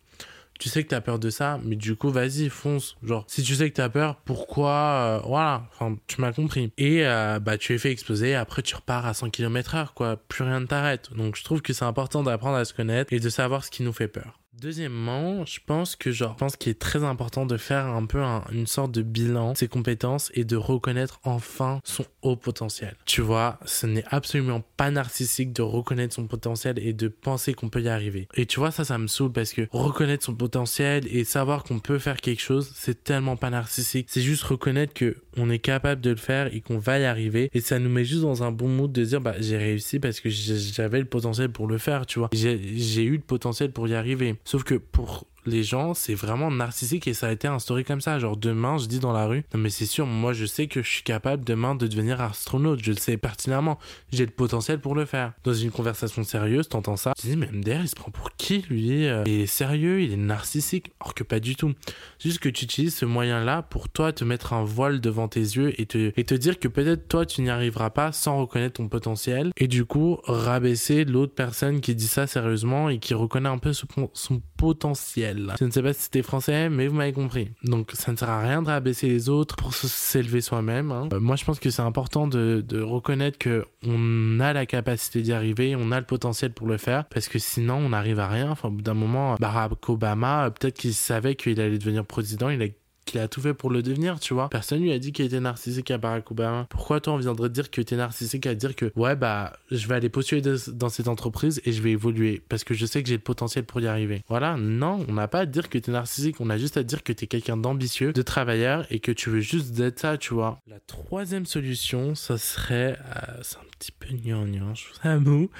tu 0.60 0.68
sais 0.68 0.84
que 0.84 0.88
t'as 0.88 1.00
peur 1.00 1.18
de 1.18 1.30
ça, 1.30 1.58
mais 1.64 1.74
du 1.74 1.96
coup, 1.96 2.10
vas-y, 2.10 2.50
fonce. 2.50 2.96
Genre, 3.02 3.24
si 3.26 3.42
tu 3.42 3.54
sais 3.54 3.70
que 3.70 3.74
t'as 3.74 3.88
peur, 3.88 4.16
pourquoi 4.24 4.70
euh, 4.70 5.20
Voilà, 5.26 5.64
enfin, 5.72 5.96
tu 6.06 6.20
m'as 6.20 6.32
compris. 6.32 6.70
Et 6.76 7.06
euh, 7.06 7.40
bah, 7.40 7.56
tu 7.56 7.74
es 7.74 7.78
fait 7.78 7.90
exploser, 7.90 8.34
après 8.34 8.62
tu 8.62 8.76
repars 8.76 9.06
à 9.06 9.14
100 9.14 9.30
km 9.30 9.74
heure, 9.74 9.94
quoi. 9.94 10.16
Plus 10.16 10.44
rien 10.44 10.60
ne 10.60 10.66
t'arrête. 10.66 11.12
Donc, 11.16 11.36
je 11.36 11.44
trouve 11.44 11.62
que 11.62 11.72
c'est 11.72 11.86
important 11.86 12.22
d'apprendre 12.22 12.56
à 12.56 12.64
se 12.64 12.74
connaître 12.74 13.12
et 13.12 13.20
de 13.20 13.28
savoir 13.30 13.64
ce 13.64 13.70
qui 13.70 13.82
nous 13.82 13.92
fait 13.92 14.08
peur. 14.08 14.39
Deuxièmement, 14.58 15.44
je 15.46 15.60
pense 15.64 15.96
que 15.96 16.10
genre, 16.10 16.32
je 16.32 16.38
pense 16.38 16.56
qu'il 16.56 16.70
est 16.70 16.78
très 16.78 17.04
important 17.04 17.46
de 17.46 17.56
faire 17.56 17.86
un 17.86 18.04
peu 18.04 18.20
une 18.52 18.66
sorte 18.66 18.90
de 18.92 19.02
bilan 19.02 19.52
de 19.52 19.56
ses 19.56 19.68
compétences 19.68 20.30
et 20.34 20.44
de 20.44 20.56
reconnaître 20.56 21.20
enfin 21.22 21.80
son 21.84 22.04
haut 22.22 22.36
potentiel. 22.36 22.96
Tu 23.06 23.20
vois, 23.20 23.58
ce 23.64 23.86
n'est 23.86 24.04
absolument 24.08 24.62
pas 24.76 24.90
narcissique 24.90 25.52
de 25.52 25.62
reconnaître 25.62 26.14
son 26.14 26.26
potentiel 26.26 26.78
et 26.78 26.92
de 26.92 27.08
penser 27.08 27.54
qu'on 27.54 27.68
peut 27.68 27.80
y 27.80 27.88
arriver. 27.88 28.28
Et 28.34 28.44
tu 28.44 28.58
vois, 28.58 28.70
ça, 28.70 28.84
ça 28.84 28.98
me 28.98 29.06
saoule 29.06 29.32
parce 29.32 29.52
que 29.52 29.68
reconnaître 29.70 30.24
son 30.24 30.34
potentiel 30.34 31.06
et 31.06 31.24
savoir 31.24 31.62
qu'on 31.62 31.78
peut 31.78 31.98
faire 31.98 32.20
quelque 32.20 32.42
chose, 32.42 32.72
c'est 32.74 33.04
tellement 33.04 33.36
pas 33.36 33.50
narcissique. 33.50 34.08
C'est 34.10 34.20
juste 34.20 34.42
reconnaître 34.42 34.94
que 34.94 35.16
on 35.36 35.50
est 35.50 35.58
capable 35.58 36.00
de 36.00 36.10
le 36.10 36.16
faire 36.16 36.52
et 36.54 36.60
qu'on 36.60 36.78
va 36.78 36.98
y 36.98 37.04
arriver. 37.04 37.50
Et 37.52 37.60
ça 37.60 37.78
nous 37.78 37.90
met 37.90 38.04
juste 38.04 38.22
dans 38.22 38.42
un 38.42 38.52
bon 38.52 38.68
mood 38.68 38.92
de 38.92 39.04
dire, 39.04 39.20
bah, 39.20 39.34
j'ai 39.38 39.56
réussi 39.56 39.98
parce 39.98 40.20
que 40.20 40.28
j'avais 40.28 40.98
le 40.98 41.04
potentiel 41.04 41.50
pour 41.50 41.66
le 41.66 41.78
faire, 41.78 42.06
tu 42.06 42.18
vois. 42.18 42.30
J'ai 42.32 43.02
eu 43.02 43.16
le 43.16 43.22
potentiel 43.22 43.72
pour 43.72 43.88
y 43.88 43.94
arriver. 43.94 44.36
Sauf 44.44 44.64
que 44.64 44.74
pour 44.74 45.26
les 45.50 45.62
gens, 45.62 45.94
c'est 45.94 46.14
vraiment 46.14 46.50
narcissique 46.50 47.06
et 47.06 47.14
ça 47.14 47.28
a 47.28 47.32
été 47.32 47.48
instauré 47.48 47.84
comme 47.84 48.00
ça. 48.00 48.18
Genre 48.18 48.36
demain, 48.36 48.78
je 48.78 48.86
dis 48.86 48.98
dans 48.98 49.12
la 49.12 49.26
rue, 49.26 49.44
non 49.52 49.60
mais 49.60 49.70
c'est 49.70 49.86
sûr, 49.86 50.06
moi 50.06 50.32
je 50.32 50.46
sais 50.46 50.66
que 50.66 50.82
je 50.82 50.88
suis 50.88 51.02
capable 51.02 51.44
demain 51.44 51.74
de 51.74 51.86
devenir 51.86 52.20
astronaute, 52.20 52.82
je 52.82 52.92
le 52.92 52.96
sais 52.96 53.16
pertinemment, 53.16 53.78
j'ai 54.12 54.24
le 54.24 54.32
potentiel 54.32 54.80
pour 54.80 54.94
le 54.94 55.04
faire. 55.04 55.32
Dans 55.44 55.52
une 55.52 55.70
conversation 55.70 56.22
sérieuse, 56.22 56.68
t'entends 56.68 56.96
ça, 56.96 57.12
tu 57.18 57.26
dis 57.26 57.36
mais 57.36 57.48
MDR 57.52 57.82
il 57.82 57.88
se 57.88 57.94
prend 57.94 58.10
pour 58.10 58.30
qui 58.36 58.64
lui 58.70 59.06
euh, 59.06 59.24
Il 59.26 59.40
est 59.40 59.46
sérieux, 59.46 60.02
il 60.02 60.12
est 60.12 60.16
narcissique, 60.16 60.92
or 61.00 61.14
que 61.14 61.24
pas 61.24 61.40
du 61.40 61.56
tout. 61.56 61.72
Juste 62.18 62.38
que 62.38 62.48
tu 62.48 62.64
utilises 62.64 62.94
ce 62.94 63.04
moyen-là 63.04 63.62
pour 63.62 63.88
toi 63.88 64.12
te 64.12 64.24
mettre 64.24 64.52
un 64.52 64.64
voile 64.64 65.00
devant 65.00 65.28
tes 65.28 65.40
yeux 65.40 65.78
et 65.80 65.86
te, 65.86 66.12
et 66.16 66.24
te 66.24 66.34
dire 66.34 66.58
que 66.58 66.68
peut-être 66.68 67.08
toi 67.08 67.26
tu 67.26 67.42
n'y 67.42 67.50
arriveras 67.50 67.90
pas 67.90 68.12
sans 68.12 68.38
reconnaître 68.38 68.74
ton 68.74 68.88
potentiel 68.88 69.50
et 69.56 69.68
du 69.68 69.84
coup 69.84 70.18
rabaisser 70.24 71.04
l'autre 71.04 71.34
personne 71.34 71.80
qui 71.80 71.94
dit 71.94 72.06
ça 72.06 72.26
sérieusement 72.26 72.88
et 72.88 72.98
qui 72.98 73.14
reconnaît 73.14 73.48
un 73.48 73.58
peu 73.58 73.72
son, 73.72 73.86
son 74.12 74.42
potentiel. 74.56 75.39
Je 75.58 75.64
ne 75.64 75.70
sais 75.70 75.82
pas 75.82 75.92
si 75.92 76.02
c'était 76.02 76.22
français, 76.22 76.68
mais 76.68 76.88
vous 76.88 76.96
m'avez 76.96 77.12
compris. 77.12 77.50
Donc 77.64 77.90
ça 77.92 78.12
ne 78.12 78.16
sert 78.16 78.28
à 78.30 78.40
rien 78.40 78.62
de 78.62 78.68
rabaisser 78.68 79.08
les 79.08 79.28
autres 79.28 79.56
pour 79.56 79.74
s'élever 79.74 80.40
soi-même. 80.40 80.92
Hein. 80.92 81.08
Euh, 81.12 81.20
moi, 81.20 81.36
je 81.36 81.44
pense 81.44 81.60
que 81.60 81.70
c'est 81.70 81.82
important 81.82 82.26
de, 82.26 82.64
de 82.66 82.80
reconnaître 82.80 83.38
que 83.38 83.64
on 83.86 84.40
a 84.40 84.52
la 84.52 84.66
capacité 84.66 85.22
d'y 85.22 85.32
arriver, 85.32 85.76
on 85.76 85.92
a 85.92 86.00
le 86.00 86.06
potentiel 86.06 86.52
pour 86.52 86.66
le 86.66 86.76
faire, 86.76 87.04
parce 87.06 87.28
que 87.28 87.38
sinon 87.38 87.74
on 87.74 87.88
n'arrive 87.90 88.18
à 88.18 88.28
rien. 88.28 88.50
Enfin, 88.50 88.68
au 88.68 88.72
bout 88.72 88.82
d'un 88.82 88.94
moment, 88.94 89.36
Barack 89.40 89.88
Obama, 89.88 90.46
euh, 90.46 90.50
peut-être 90.50 90.78
qu'il 90.78 90.94
savait 90.94 91.34
qu'il 91.34 91.60
allait 91.60 91.78
devenir 91.78 92.04
président, 92.04 92.50
il 92.50 92.62
a 92.62 92.66
qu'il 93.04 93.20
a 93.20 93.28
tout 93.28 93.40
fait 93.40 93.54
pour 93.54 93.70
le 93.70 93.82
devenir, 93.82 94.20
tu 94.20 94.34
vois. 94.34 94.48
Personne 94.48 94.80
lui 94.80 94.92
a 94.92 94.98
dit 94.98 95.12
qu'il 95.12 95.24
était 95.24 95.40
narcissique 95.40 95.90
à 95.90 95.98
Barack 95.98 96.30
Obama. 96.30 96.66
Pourquoi 96.70 97.00
toi 97.00 97.14
on 97.14 97.16
viendrait 97.16 97.48
dire 97.48 97.70
que 97.70 97.80
tu 97.80 97.94
es 97.94 97.96
narcissique 97.96 98.46
à 98.46 98.54
dire 98.54 98.76
que 98.76 98.92
ouais 98.96 99.16
bah 99.16 99.52
je 99.70 99.86
vais 99.88 99.94
aller 99.94 100.08
postuler 100.08 100.42
dans 100.68 100.88
cette 100.88 101.08
entreprise 101.08 101.60
et 101.64 101.72
je 101.72 101.82
vais 101.82 101.92
évoluer 101.92 102.42
parce 102.48 102.64
que 102.64 102.74
je 102.74 102.86
sais 102.86 103.02
que 103.02 103.08
j'ai 103.08 103.16
le 103.16 103.22
potentiel 103.22 103.64
pour 103.64 103.80
y 103.80 103.86
arriver. 103.86 104.22
Voilà, 104.28 104.56
non, 104.56 105.04
on 105.08 105.14
n'a 105.14 105.28
pas 105.28 105.40
à 105.40 105.46
dire 105.46 105.68
que 105.68 105.78
tu 105.78 105.90
es 105.90 105.92
narcissique, 105.92 106.40
on 106.40 106.50
a 106.50 106.58
juste 106.58 106.76
à 106.76 106.82
dire 106.82 107.02
que 107.02 107.12
tu 107.12 107.24
es 107.24 107.26
quelqu'un 107.26 107.56
d'ambitieux, 107.56 108.12
de 108.12 108.22
travailleur 108.22 108.86
et 108.90 109.00
que 109.00 109.12
tu 109.12 109.30
veux 109.30 109.40
juste 109.40 109.78
être 109.80 109.98
ça, 109.98 110.18
tu 110.18 110.34
vois. 110.34 110.60
La 110.66 110.80
troisième 110.80 111.46
solution, 111.46 112.14
ça 112.14 112.38
serait 112.38 112.98
euh, 112.98 113.38
c'est 113.42 113.58
un 113.58 113.66
petit 113.78 113.92
peu 113.92 114.08
gnangnan, 114.14 114.74
je 114.74 114.84
trouve 114.84 114.98
ça 115.02 115.18
mou, 115.18 115.50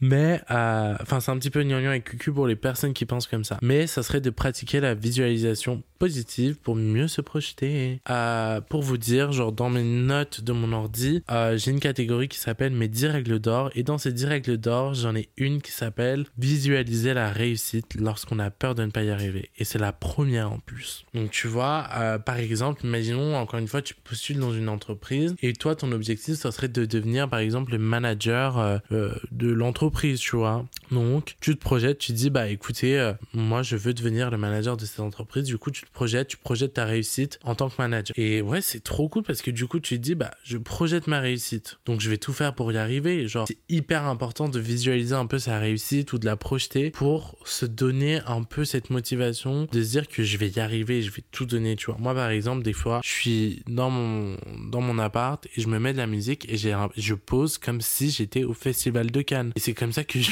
mais 0.00 0.40
euh, 0.50 0.96
enfin 1.00 1.20
c'est 1.20 1.30
un 1.30 1.38
petit 1.38 1.50
peu 1.50 1.62
gnangnan 1.62 1.92
et 1.92 2.00
cucu 2.00 2.32
pour 2.32 2.46
les 2.46 2.56
personnes 2.56 2.92
qui 2.92 3.04
pensent 3.04 3.26
comme 3.26 3.44
ça. 3.44 3.58
Mais 3.62 3.86
ça 3.86 4.02
serait 4.02 4.20
de 4.20 4.30
pratiquer 4.30 4.80
la 4.80 4.94
visualisation 4.94 5.82
positives 5.98 6.56
pour 6.56 6.76
mieux 6.76 6.83
se 7.08 7.20
projeter. 7.20 8.00
Euh, 8.10 8.60
pour 8.60 8.82
vous 8.82 8.98
dire, 8.98 9.32
genre 9.32 9.52
dans 9.52 9.70
mes 9.70 9.82
notes 9.82 10.40
de 10.42 10.52
mon 10.52 10.72
ordi, 10.72 11.22
euh, 11.30 11.56
j'ai 11.56 11.70
une 11.70 11.80
catégorie 11.80 12.28
qui 12.28 12.38
s'appelle 12.38 12.72
mes 12.72 12.88
10 12.88 13.06
règles 13.06 13.38
d'or 13.38 13.70
et 13.74 13.82
dans 13.82 13.98
ces 13.98 14.12
10 14.12 14.26
règles 14.26 14.56
d'or, 14.56 14.94
j'en 14.94 15.14
ai 15.14 15.28
une 15.36 15.60
qui 15.60 15.72
s'appelle 15.72 16.26
visualiser 16.38 17.14
la 17.14 17.30
réussite 17.30 17.94
lorsqu'on 17.94 18.38
a 18.38 18.50
peur 18.50 18.74
de 18.74 18.84
ne 18.84 18.90
pas 18.90 19.02
y 19.02 19.10
arriver. 19.10 19.50
Et 19.58 19.64
c'est 19.64 19.78
la 19.78 19.92
première 19.92 20.52
en 20.52 20.58
plus. 20.58 21.04
Donc 21.14 21.30
tu 21.30 21.48
vois, 21.48 21.88
euh, 21.96 22.18
par 22.18 22.36
exemple, 22.36 22.84
imaginons 22.84 23.36
encore 23.36 23.58
une 23.58 23.68
fois, 23.68 23.82
tu 23.82 23.94
postules 23.94 24.38
dans 24.38 24.52
une 24.52 24.68
entreprise 24.68 25.34
et 25.42 25.52
toi, 25.52 25.74
ton 25.76 25.92
objectif, 25.92 26.36
ça 26.36 26.52
serait 26.52 26.68
de 26.68 26.84
devenir 26.84 27.28
par 27.28 27.40
exemple 27.40 27.72
le 27.72 27.78
manager 27.78 28.80
de 28.90 29.48
l'entreprise, 29.48 30.20
tu 30.20 30.36
vois. 30.36 30.64
Donc 30.90 31.36
tu 31.40 31.56
te 31.56 31.60
projettes, 31.60 31.98
tu 31.98 32.12
dis, 32.12 32.30
bah 32.30 32.48
écoutez, 32.48 33.12
moi 33.32 33.62
je 33.62 33.76
veux 33.76 33.94
devenir 33.94 34.30
le 34.30 34.36
manager 34.36 34.76
de 34.76 34.84
cette 34.84 35.00
entreprise. 35.00 35.44
Du 35.44 35.58
coup, 35.58 35.70
tu 35.70 35.84
te 35.84 35.92
projettes, 35.92 36.28
tu 36.28 36.36
projettes 36.36 36.73
ta 36.74 36.84
réussite 36.84 37.38
en 37.44 37.54
tant 37.54 37.68
que 37.68 37.74
manager. 37.78 38.14
Et 38.16 38.42
ouais, 38.42 38.60
c'est 38.60 38.82
trop 38.82 39.08
cool 39.08 39.22
parce 39.22 39.42
que 39.42 39.50
du 39.50 39.66
coup, 39.66 39.80
tu 39.80 39.96
te 39.96 40.02
dis, 40.02 40.14
bah 40.14 40.30
je 40.44 40.58
projette 40.58 41.06
ma 41.06 41.20
réussite. 41.20 41.78
Donc 41.86 42.00
je 42.00 42.10
vais 42.10 42.18
tout 42.18 42.32
faire 42.32 42.54
pour 42.54 42.72
y 42.72 42.76
arriver. 42.76 43.26
Genre, 43.26 43.46
c'est 43.48 43.58
hyper 43.68 44.04
important 44.04 44.48
de 44.48 44.60
visualiser 44.60 45.14
un 45.14 45.26
peu 45.26 45.38
sa 45.38 45.58
réussite 45.58 46.12
ou 46.12 46.18
de 46.18 46.26
la 46.26 46.36
projeter 46.36 46.90
pour 46.90 47.38
se 47.44 47.66
donner 47.66 48.20
un 48.26 48.42
peu 48.42 48.64
cette 48.64 48.90
motivation 48.90 49.66
de 49.70 49.82
se 49.82 49.90
dire 49.90 50.08
que 50.08 50.22
je 50.22 50.36
vais 50.36 50.48
y 50.48 50.60
arriver, 50.60 51.02
je 51.02 51.10
vais 51.10 51.24
tout 51.30 51.46
donner, 51.46 51.76
tu 51.76 51.86
vois. 51.86 51.96
Moi, 51.98 52.14
par 52.14 52.30
exemple, 52.30 52.62
des 52.62 52.72
fois, 52.72 53.00
je 53.02 53.10
suis 53.10 53.62
dans 53.68 53.90
mon, 53.90 54.36
dans 54.70 54.80
mon 54.80 54.98
appart 54.98 55.46
et 55.56 55.60
je 55.60 55.68
me 55.68 55.78
mets 55.78 55.92
de 55.92 55.98
la 55.98 56.06
musique 56.06 56.48
et 56.48 56.56
j'ai 56.56 56.74
je 56.96 57.14
pose 57.14 57.58
comme 57.58 57.80
si 57.80 58.10
j'étais 58.10 58.44
au 58.44 58.52
festival 58.52 59.10
de 59.10 59.22
Cannes. 59.22 59.52
Et 59.56 59.60
c'est 59.60 59.74
comme 59.74 59.92
ça 59.92 60.04
que 60.04 60.18
je 60.20 60.30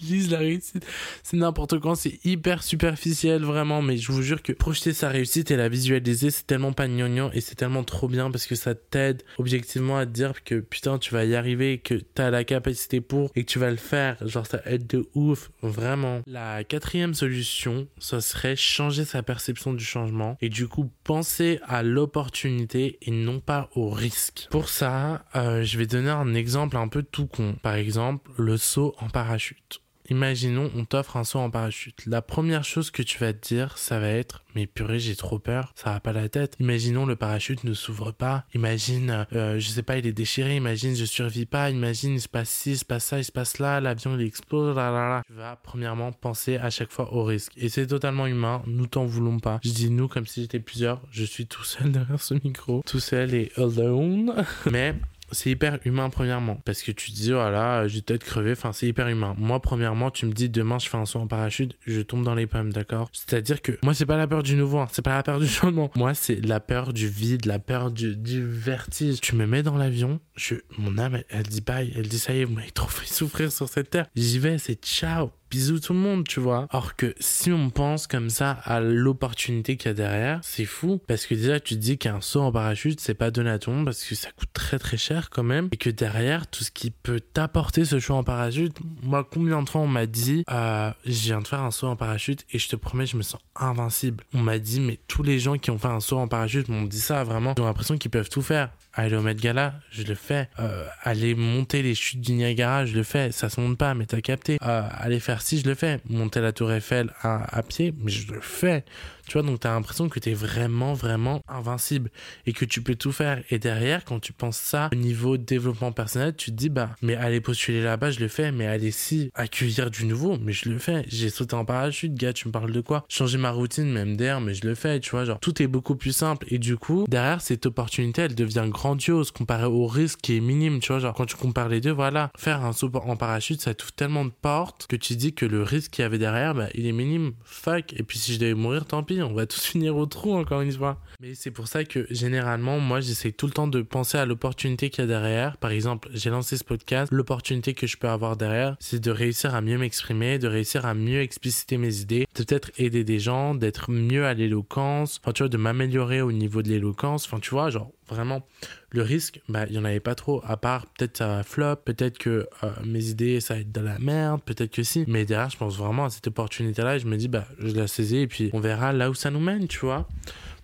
visualise 0.00 0.30
la 0.30 0.38
réussite. 0.38 0.86
C'est 1.22 1.36
n'importe 1.36 1.78
quoi, 1.78 1.96
c'est 1.96 2.18
hyper 2.24 2.62
superficiel, 2.62 3.42
vraiment, 3.42 3.82
mais 3.82 3.96
je 3.96 4.12
vous 4.12 4.22
jure 4.22 4.42
que 4.42 4.52
projeter 4.52 4.92
sa 4.92 5.08
réussite 5.08 5.37
et 5.48 5.56
la 5.56 5.68
visualiser, 5.68 6.30
c'est 6.30 6.46
tellement 6.46 6.72
pas 6.72 6.88
gnangnan 6.88 7.30
et 7.32 7.40
c'est 7.40 7.54
tellement 7.54 7.84
trop 7.84 8.08
bien 8.08 8.30
parce 8.30 8.46
que 8.46 8.54
ça 8.54 8.74
t'aide 8.74 9.22
objectivement 9.38 9.96
à 9.96 10.06
te 10.06 10.10
dire 10.10 10.44
que 10.44 10.60
putain, 10.60 10.98
tu 10.98 11.14
vas 11.14 11.24
y 11.24 11.34
arriver, 11.34 11.78
que 11.78 11.94
t'as 11.94 12.30
la 12.30 12.44
capacité 12.44 13.00
pour 13.00 13.30
et 13.34 13.44
que 13.44 13.50
tu 13.50 13.58
vas 13.58 13.70
le 13.70 13.76
faire. 13.76 14.16
Genre, 14.26 14.46
ça 14.46 14.60
aide 14.64 14.86
de 14.86 15.08
ouf, 15.14 15.50
vraiment. 15.62 16.22
La 16.26 16.64
quatrième 16.64 17.14
solution, 17.14 17.88
ce 17.98 18.20
serait 18.20 18.56
changer 18.56 19.04
sa 19.04 19.22
perception 19.22 19.72
du 19.72 19.84
changement 19.84 20.36
et 20.40 20.48
du 20.48 20.68
coup 20.68 20.90
penser 21.04 21.60
à 21.66 21.82
l'opportunité 21.82 22.98
et 23.02 23.10
non 23.10 23.40
pas 23.40 23.70
au 23.74 23.90
risque. 23.90 24.48
Pour 24.50 24.68
ça, 24.68 25.24
euh, 25.34 25.62
je 25.62 25.78
vais 25.78 25.86
donner 25.86 26.10
un 26.10 26.34
exemple 26.34 26.76
un 26.76 26.88
peu 26.88 27.02
tout 27.02 27.26
con. 27.26 27.56
Par 27.62 27.74
exemple, 27.74 28.30
le 28.38 28.56
saut 28.56 28.94
en 28.98 29.08
parachute. 29.08 29.80
Imaginons, 30.10 30.70
on 30.74 30.84
t'offre 30.84 31.16
un 31.16 31.24
saut 31.24 31.38
en 31.38 31.50
parachute. 31.50 32.04
La 32.06 32.22
première 32.22 32.64
chose 32.64 32.90
que 32.90 33.02
tu 33.02 33.18
vas 33.18 33.32
te 33.32 33.54
dire, 33.54 33.78
ça 33.78 33.98
va 33.98 34.08
être 34.08 34.42
mais 34.58 34.66
purée, 34.66 34.98
j'ai 34.98 35.14
trop 35.14 35.38
peur, 35.38 35.72
ça 35.76 35.92
va 35.92 36.00
pas 36.00 36.12
la 36.12 36.28
tête. 36.28 36.56
Imaginons 36.58 37.06
le 37.06 37.14
parachute 37.14 37.62
ne 37.62 37.74
s'ouvre 37.74 38.10
pas. 38.10 38.44
Imagine, 38.54 39.24
euh, 39.32 39.60
je 39.60 39.68
sais 39.68 39.84
pas, 39.84 39.98
il 39.98 40.06
est 40.06 40.12
déchiré. 40.12 40.56
Imagine, 40.56 40.96
je 40.96 41.04
survis 41.04 41.46
pas. 41.46 41.70
Imagine, 41.70 42.14
il 42.14 42.20
se 42.20 42.28
passe 42.28 42.48
ci, 42.48 42.72
il 42.72 42.78
se 42.78 42.84
passe 42.84 43.04
ça, 43.04 43.18
il 43.18 43.24
se 43.24 43.30
passe 43.30 43.60
là, 43.60 43.80
l'avion 43.80 44.18
il 44.18 44.26
explose, 44.26 44.74
là 44.74 44.90
là 44.90 45.08
là. 45.08 45.22
Tu 45.28 45.32
vas 45.34 45.54
premièrement 45.54 46.10
penser 46.10 46.56
à 46.56 46.70
chaque 46.70 46.90
fois 46.90 47.14
au 47.14 47.22
risque. 47.22 47.52
Et 47.56 47.68
c'est 47.68 47.86
totalement 47.86 48.26
humain, 48.26 48.62
nous 48.66 48.88
t'en 48.88 49.04
voulons 49.04 49.38
pas. 49.38 49.60
Je 49.62 49.70
dis 49.70 49.90
nous 49.90 50.08
comme 50.08 50.26
si 50.26 50.42
j'étais 50.42 50.58
plusieurs. 50.58 51.02
Je 51.12 51.22
suis 51.22 51.46
tout 51.46 51.62
seul 51.62 51.92
derrière 51.92 52.20
ce 52.20 52.34
micro, 52.34 52.82
tout 52.84 53.00
seul 53.00 53.34
et 53.34 53.52
alone. 53.56 54.44
Mais 54.70 54.96
c'est 55.32 55.50
hyper 55.50 55.78
humain 55.84 56.10
premièrement. 56.10 56.60
Parce 56.64 56.82
que 56.82 56.92
tu 56.92 57.10
te 57.10 57.16
dis 57.16 57.32
voilà 57.32 57.86
je 57.88 57.96
vais 57.96 58.02
peut-être 58.02 58.24
crever 58.24 58.52
enfin 58.52 58.72
c'est 58.72 58.86
hyper 58.86 59.08
humain. 59.08 59.34
Moi 59.38 59.60
premièrement 59.60 60.10
tu 60.10 60.26
me 60.26 60.32
dis 60.32 60.48
demain 60.48 60.78
je 60.78 60.88
fais 60.88 60.96
un 60.96 61.06
saut 61.06 61.20
en 61.20 61.26
parachute 61.26 61.76
je 61.86 62.00
tombe 62.00 62.24
dans 62.24 62.34
les 62.34 62.46
pommes 62.46 62.72
d'accord? 62.72 63.10
C'est 63.12 63.34
à 63.34 63.40
dire 63.40 63.62
que 63.62 63.72
moi 63.82 63.94
c'est 63.94 64.06
pas 64.06 64.16
la 64.16 64.26
peur 64.26 64.42
du 64.42 64.56
nouveau 64.56 64.78
hein, 64.78 64.88
c'est 64.92 65.02
pas 65.02 65.14
la 65.14 65.22
peur 65.22 65.40
du 65.40 65.46
changement. 65.48 65.90
Moi 65.96 66.14
c'est 66.14 66.44
la 66.44 66.60
peur 66.60 66.92
du 66.92 67.08
vide 67.08 67.46
la 67.46 67.58
peur 67.58 67.90
du, 67.90 68.16
du 68.16 68.44
vertige. 68.44 69.20
Tu 69.20 69.34
me 69.34 69.46
mets 69.46 69.62
dans 69.62 69.76
l'avion 69.76 70.20
je 70.36 70.56
mon 70.76 70.98
âme 70.98 71.16
elle, 71.16 71.24
elle 71.28 71.46
dit 71.46 71.60
bye. 71.60 71.92
Elle 71.96 72.08
dit 72.08 72.18
ça 72.18 72.34
y 72.34 72.40
est 72.40 72.44
vous 72.44 72.54
m'avez 72.54 72.70
trop 72.70 72.88
fait 72.88 73.06
souffrir 73.06 73.52
sur 73.52 73.68
cette 73.68 73.90
terre. 73.90 74.06
J'y 74.14 74.38
vais 74.38 74.58
c'est 74.58 74.82
ciao 74.84 75.30
bisous 75.50 75.80
tout 75.80 75.92
le 75.92 75.98
monde, 75.98 76.26
tu 76.26 76.40
vois. 76.40 76.66
Or 76.72 76.96
que 76.96 77.14
si 77.20 77.52
on 77.52 77.70
pense 77.70 78.06
comme 78.06 78.30
ça 78.30 78.50
à 78.64 78.80
l'opportunité 78.80 79.76
qu'il 79.76 79.88
y 79.88 79.90
a 79.90 79.94
derrière, 79.94 80.40
c'est 80.42 80.64
fou. 80.64 81.00
Parce 81.06 81.26
que 81.26 81.34
déjà, 81.34 81.60
tu 81.60 81.74
te 81.74 81.80
dis 81.80 81.98
qu'un 81.98 82.20
saut 82.20 82.40
en 82.40 82.52
parachute, 82.52 83.00
c'est 83.00 83.14
pas 83.14 83.30
donné 83.30 83.50
à 83.50 83.58
tout 83.58 83.70
le 83.70 83.76
monde 83.76 83.84
parce 83.86 84.04
que 84.04 84.14
ça 84.14 84.30
coûte 84.32 84.50
très 84.52 84.78
très 84.78 84.96
cher 84.96 85.30
quand 85.30 85.42
même. 85.42 85.68
Et 85.72 85.76
que 85.76 85.90
derrière, 85.90 86.46
tout 86.46 86.64
ce 86.64 86.70
qui 86.70 86.90
peut 86.90 87.20
t'apporter 87.20 87.84
ce 87.84 88.00
saut 88.00 88.14
en 88.14 88.24
parachute, 88.24 88.76
moi, 89.02 89.28
combien 89.28 89.62
de 89.62 89.68
fois 89.68 89.80
on 89.80 89.86
m'a 89.86 90.06
dit, 90.06 90.44
euh, 90.50 90.90
je 91.04 91.22
viens 91.22 91.40
de 91.40 91.48
faire 91.48 91.62
un 91.62 91.70
saut 91.70 91.86
en 91.86 91.96
parachute 91.96 92.44
et 92.52 92.58
je 92.58 92.68
te 92.68 92.76
promets, 92.76 93.06
je 93.06 93.16
me 93.16 93.22
sens 93.22 93.40
invincible. 93.56 94.24
On 94.34 94.40
m'a 94.40 94.58
dit, 94.58 94.80
mais 94.80 94.98
tous 95.08 95.22
les 95.22 95.38
gens 95.38 95.58
qui 95.58 95.70
ont 95.70 95.78
fait 95.78 95.88
un 95.88 96.00
saut 96.00 96.18
en 96.18 96.28
parachute 96.28 96.68
m'ont 96.68 96.84
dit 96.84 97.00
ça 97.00 97.24
vraiment. 97.24 97.54
Ils 97.56 97.62
ont 97.62 97.66
l'impression 97.66 97.96
qu'ils 97.96 98.10
peuvent 98.10 98.28
tout 98.28 98.42
faire. 98.42 98.70
Aller 98.98 99.14
au 99.14 99.22
Met 99.22 99.36
Gala, 99.36 99.74
je 99.92 100.02
le 100.02 100.16
fais. 100.16 100.48
Euh, 100.58 100.84
aller 101.04 101.36
monter 101.36 101.82
les 101.82 101.94
chutes 101.94 102.20
du 102.20 102.32
Niagara, 102.32 102.84
je 102.84 102.96
le 102.96 103.04
fais. 103.04 103.30
Ça 103.30 103.48
se 103.48 103.60
monte 103.60 103.78
pas, 103.78 103.94
mais 103.94 104.06
t'as 104.06 104.20
capté. 104.20 104.58
Euh, 104.66 104.82
aller 104.90 105.20
faire 105.20 105.40
si, 105.40 105.60
je 105.60 105.68
le 105.68 105.76
fais. 105.76 106.00
Monter 106.10 106.40
la 106.40 106.50
tour 106.50 106.72
Eiffel 106.72 107.12
à, 107.22 107.56
à 107.56 107.62
pied, 107.62 107.94
mais 107.96 108.10
je 108.10 108.32
le 108.32 108.40
fais. 108.40 108.84
Tu 109.28 109.34
vois, 109.34 109.42
donc 109.42 109.60
t'as 109.60 109.74
l'impression 109.74 110.08
que 110.08 110.18
t'es 110.18 110.32
vraiment, 110.32 110.94
vraiment 110.94 111.42
invincible 111.48 112.10
et 112.46 112.52
que 112.52 112.64
tu 112.64 112.82
peux 112.82 112.94
tout 112.94 113.12
faire. 113.12 113.42
Et 113.50 113.58
derrière, 113.58 114.04
quand 114.04 114.20
tu 114.20 114.32
penses 114.32 114.56
ça 114.56 114.88
au 114.90 114.96
niveau 114.96 115.36
développement 115.36 115.92
personnel, 115.92 116.34
tu 116.34 116.50
te 116.50 116.56
dis, 116.56 116.70
bah, 116.70 116.90
mais 117.02 117.14
aller 117.14 117.40
postuler 117.40 117.82
là-bas, 117.82 118.10
je 118.10 118.20
le 118.20 118.28
fais. 118.28 118.52
Mais 118.52 118.66
aller 118.66 118.90
si, 118.90 119.30
accueillir 119.34 119.90
du 119.90 120.06
nouveau, 120.06 120.38
mais 120.40 120.52
je 120.52 120.68
le 120.70 120.78
fais. 120.78 121.04
J'ai 121.08 121.28
sauté 121.28 121.54
en 121.54 121.66
parachute, 121.66 122.14
gars, 122.14 122.32
tu 122.32 122.48
me 122.48 122.52
parles 122.52 122.72
de 122.72 122.80
quoi? 122.80 123.04
Changer 123.08 123.36
ma 123.36 123.50
routine, 123.50 123.90
même 123.92 124.16
d'air, 124.16 124.40
mais 124.40 124.54
je 124.54 124.66
le 124.66 124.74
fais, 124.74 124.98
tu 125.00 125.10
vois, 125.10 125.26
genre, 125.26 125.38
tout 125.40 125.62
est 125.62 125.66
beaucoup 125.66 125.94
plus 125.94 126.12
simple. 126.12 126.46
Et 126.50 126.58
du 126.58 126.78
coup, 126.78 127.04
derrière, 127.08 127.42
cette 127.42 127.66
opportunité, 127.66 128.22
elle 128.22 128.34
devient 128.34 128.64
grandiose 128.68 129.30
comparée 129.30 129.66
au 129.66 129.86
risque 129.86 130.20
qui 130.22 130.36
est 130.36 130.40
minime, 130.40 130.80
tu 130.80 130.88
vois, 130.88 131.00
genre, 131.00 131.14
quand 131.14 131.26
tu 131.26 131.36
compares 131.36 131.68
les 131.68 131.82
deux, 131.82 131.90
voilà, 131.90 132.30
faire 132.36 132.64
un 132.64 132.72
saut 132.72 132.90
en 132.94 133.16
parachute, 133.16 133.60
ça 133.60 133.74
t'ouvre 133.74 133.92
tellement 133.92 134.24
de 134.24 134.30
portes 134.30 134.86
que 134.88 134.96
tu 134.96 135.16
dis 135.16 135.34
que 135.34 135.44
le 135.44 135.62
risque 135.62 135.90
qu'il 135.92 136.02
y 136.02 136.06
avait 136.06 136.18
derrière, 136.18 136.54
bah, 136.54 136.68
il 136.74 136.86
est 136.86 136.92
minime. 136.92 137.32
Fuck. 137.44 137.92
Et 137.94 138.02
puis 138.02 138.18
si 138.18 138.32
je 138.32 138.38
devais 138.38 138.54
mourir, 138.54 138.86
tant 138.86 139.02
pis 139.02 139.17
on 139.22 139.32
va 139.32 139.46
tous 139.46 139.60
finir 139.64 139.96
au 139.96 140.06
trou 140.06 140.34
encore 140.34 140.60
une 140.60 140.72
fois. 140.72 141.00
Mais 141.20 141.34
c'est 141.34 141.50
pour 141.50 141.68
ça 141.68 141.84
que 141.84 142.06
généralement, 142.10 142.78
moi, 142.78 143.00
j'essaie 143.00 143.32
tout 143.32 143.46
le 143.46 143.52
temps 143.52 143.68
de 143.68 143.82
penser 143.82 144.18
à 144.18 144.26
l'opportunité 144.26 144.90
qu'il 144.90 145.02
y 145.02 145.04
a 145.04 145.08
derrière. 145.08 145.56
Par 145.56 145.70
exemple, 145.70 146.08
j'ai 146.12 146.30
lancé 146.30 146.56
ce 146.56 146.64
podcast. 146.64 147.12
L'opportunité 147.12 147.74
que 147.74 147.86
je 147.86 147.96
peux 147.96 148.08
avoir 148.08 148.36
derrière, 148.36 148.76
c'est 148.80 149.00
de 149.00 149.10
réussir 149.10 149.54
à 149.54 149.60
mieux 149.60 149.78
m'exprimer, 149.78 150.38
de 150.38 150.48
réussir 150.48 150.86
à 150.86 150.94
mieux 150.94 151.20
expliciter 151.20 151.78
mes 151.78 152.00
idées, 152.00 152.26
de 152.34 152.44
peut-être 152.44 152.70
aider 152.78 153.04
des 153.04 153.18
gens, 153.18 153.54
d'être 153.54 153.90
mieux 153.90 154.26
à 154.26 154.34
l'éloquence, 154.34 155.20
enfin, 155.22 155.32
tu 155.32 155.42
vois, 155.42 155.48
de 155.48 155.56
m'améliorer 155.56 156.22
au 156.22 156.32
niveau 156.32 156.62
de 156.62 156.68
l'éloquence. 156.68 157.26
Enfin, 157.26 157.40
tu 157.40 157.50
vois, 157.50 157.70
genre, 157.70 157.90
vraiment, 158.08 158.42
le 158.90 159.02
risque, 159.02 159.40
bah, 159.48 159.66
il 159.68 159.74
y 159.74 159.78
en 159.78 159.84
avait 159.84 160.00
pas 160.00 160.14
trop. 160.14 160.42
À 160.44 160.56
part, 160.56 160.86
peut-être 160.86 161.16
ça 161.16 161.28
va 161.28 161.42
flop, 161.42 161.76
peut-être 161.84 162.18
que 162.18 162.46
euh, 162.64 162.70
mes 162.84 163.06
idées, 163.06 163.40
ça 163.40 163.54
va 163.54 163.60
être 163.60 163.72
de 163.72 163.80
la 163.80 163.98
merde, 163.98 164.40
peut-être 164.44 164.72
que 164.72 164.82
si. 164.82 165.04
Mais 165.06 165.24
derrière, 165.24 165.50
je 165.50 165.56
pense 165.56 165.76
vraiment 165.76 166.06
à 166.06 166.10
cette 166.10 166.26
opportunité-là 166.26 166.96
et 166.96 166.98
je 166.98 167.06
me 167.06 167.16
dis, 167.16 167.28
bah, 167.28 167.46
je 167.58 167.74
la 167.74 167.86
saisis 167.86 168.18
et 168.18 168.26
puis 168.26 168.50
on 168.52 168.60
verra 168.60 168.92
là 168.92 169.10
où 169.10 169.14
ça 169.14 169.30
nous 169.30 169.40
mène, 169.40 169.68
tu 169.68 169.80
vois. 169.80 170.08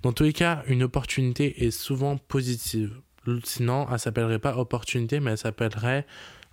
Dans 0.02 0.12
tous 0.12 0.24
les 0.24 0.32
cas, 0.32 0.62
une 0.66 0.82
opportunité 0.82 1.64
est 1.64 1.70
souvent 1.70 2.16
positive. 2.16 2.92
Sinon, 3.44 3.86
elle 3.90 3.98
s'appellerait 3.98 4.38
pas 4.38 4.56
opportunité, 4.58 5.18
mais 5.20 5.32
elle 5.32 5.38
s'appellerait 5.38 6.06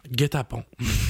guet-apens. 0.10 0.64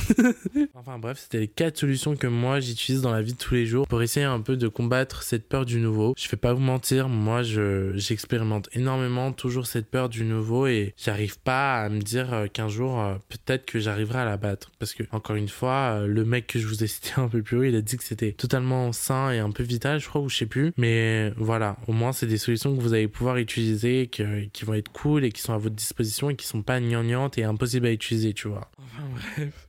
enfin 0.75 0.99
bref, 0.99 1.19
c'était 1.19 1.39
les 1.39 1.47
quatre 1.47 1.77
solutions 1.77 2.15
que 2.15 2.27
moi 2.27 2.59
j'utilise 2.59 3.01
dans 3.01 3.11
la 3.11 3.21
vie 3.21 3.33
de 3.33 3.37
tous 3.37 3.53
les 3.53 3.65
jours 3.65 3.87
pour 3.87 4.01
essayer 4.01 4.25
un 4.25 4.41
peu 4.41 4.57
de 4.57 4.67
combattre 4.67 5.23
cette 5.23 5.47
peur 5.47 5.65
du 5.65 5.79
nouveau. 5.79 6.13
Je 6.17 6.27
vais 6.29 6.37
pas 6.37 6.53
vous 6.53 6.61
mentir, 6.61 7.07
moi 7.07 7.43
je 7.43 7.91
j'expérimente 7.95 8.69
énormément 8.73 9.31
toujours 9.31 9.67
cette 9.67 9.89
peur 9.89 10.09
du 10.09 10.23
nouveau 10.23 10.67
et 10.67 10.93
j'arrive 10.97 11.39
pas 11.39 11.81
à 11.81 11.89
me 11.89 12.01
dire 12.01 12.33
euh, 12.33 12.47
qu'un 12.47 12.67
jour 12.67 12.99
euh, 12.99 13.15
peut-être 13.29 13.65
que 13.65 13.79
j'arriverai 13.79 14.19
à 14.19 14.25
la 14.25 14.37
battre 14.37 14.71
parce 14.79 14.93
que 14.93 15.03
encore 15.11 15.35
une 15.35 15.49
fois, 15.49 15.99
euh, 16.01 16.07
le 16.07 16.25
mec 16.25 16.47
que 16.47 16.59
je 16.59 16.67
vous 16.67 16.83
ai 16.83 16.87
cité 16.87 17.11
un 17.17 17.27
peu 17.27 17.41
plus 17.41 17.57
haut, 17.57 17.63
il 17.63 17.75
a 17.75 17.81
dit 17.81 17.97
que 17.97 18.03
c'était 18.03 18.31
totalement 18.31 18.91
sain 18.91 19.31
et 19.31 19.39
un 19.39 19.51
peu 19.51 19.63
vital, 19.63 19.99
je 19.99 20.07
crois 20.07 20.21
ou 20.21 20.29
je 20.29 20.37
sais 20.37 20.45
plus, 20.45 20.73
mais 20.77 21.31
voilà, 21.37 21.77
au 21.87 21.93
moins 21.93 22.11
c'est 22.11 22.27
des 22.27 22.37
solutions 22.37 22.75
que 22.75 22.81
vous 22.81 22.93
allez 22.93 23.07
pouvoir 23.07 23.37
utiliser 23.37 24.07
que, 24.07 24.45
qui 24.45 24.65
vont 24.65 24.73
être 24.73 24.91
cool 24.91 25.25
et 25.25 25.31
qui 25.31 25.41
sont 25.41 25.53
à 25.53 25.57
votre 25.57 25.75
disposition 25.75 26.29
et 26.29 26.35
qui 26.35 26.45
sont 26.45 26.61
pas 26.61 26.79
gnangnantes 26.79 27.37
et 27.37 27.43
impossibles 27.43 27.87
à 27.87 27.91
utiliser, 27.91 28.33
tu 28.33 28.47
vois. 28.47 28.69
Enfin 28.83 29.03
bref, 29.35 29.67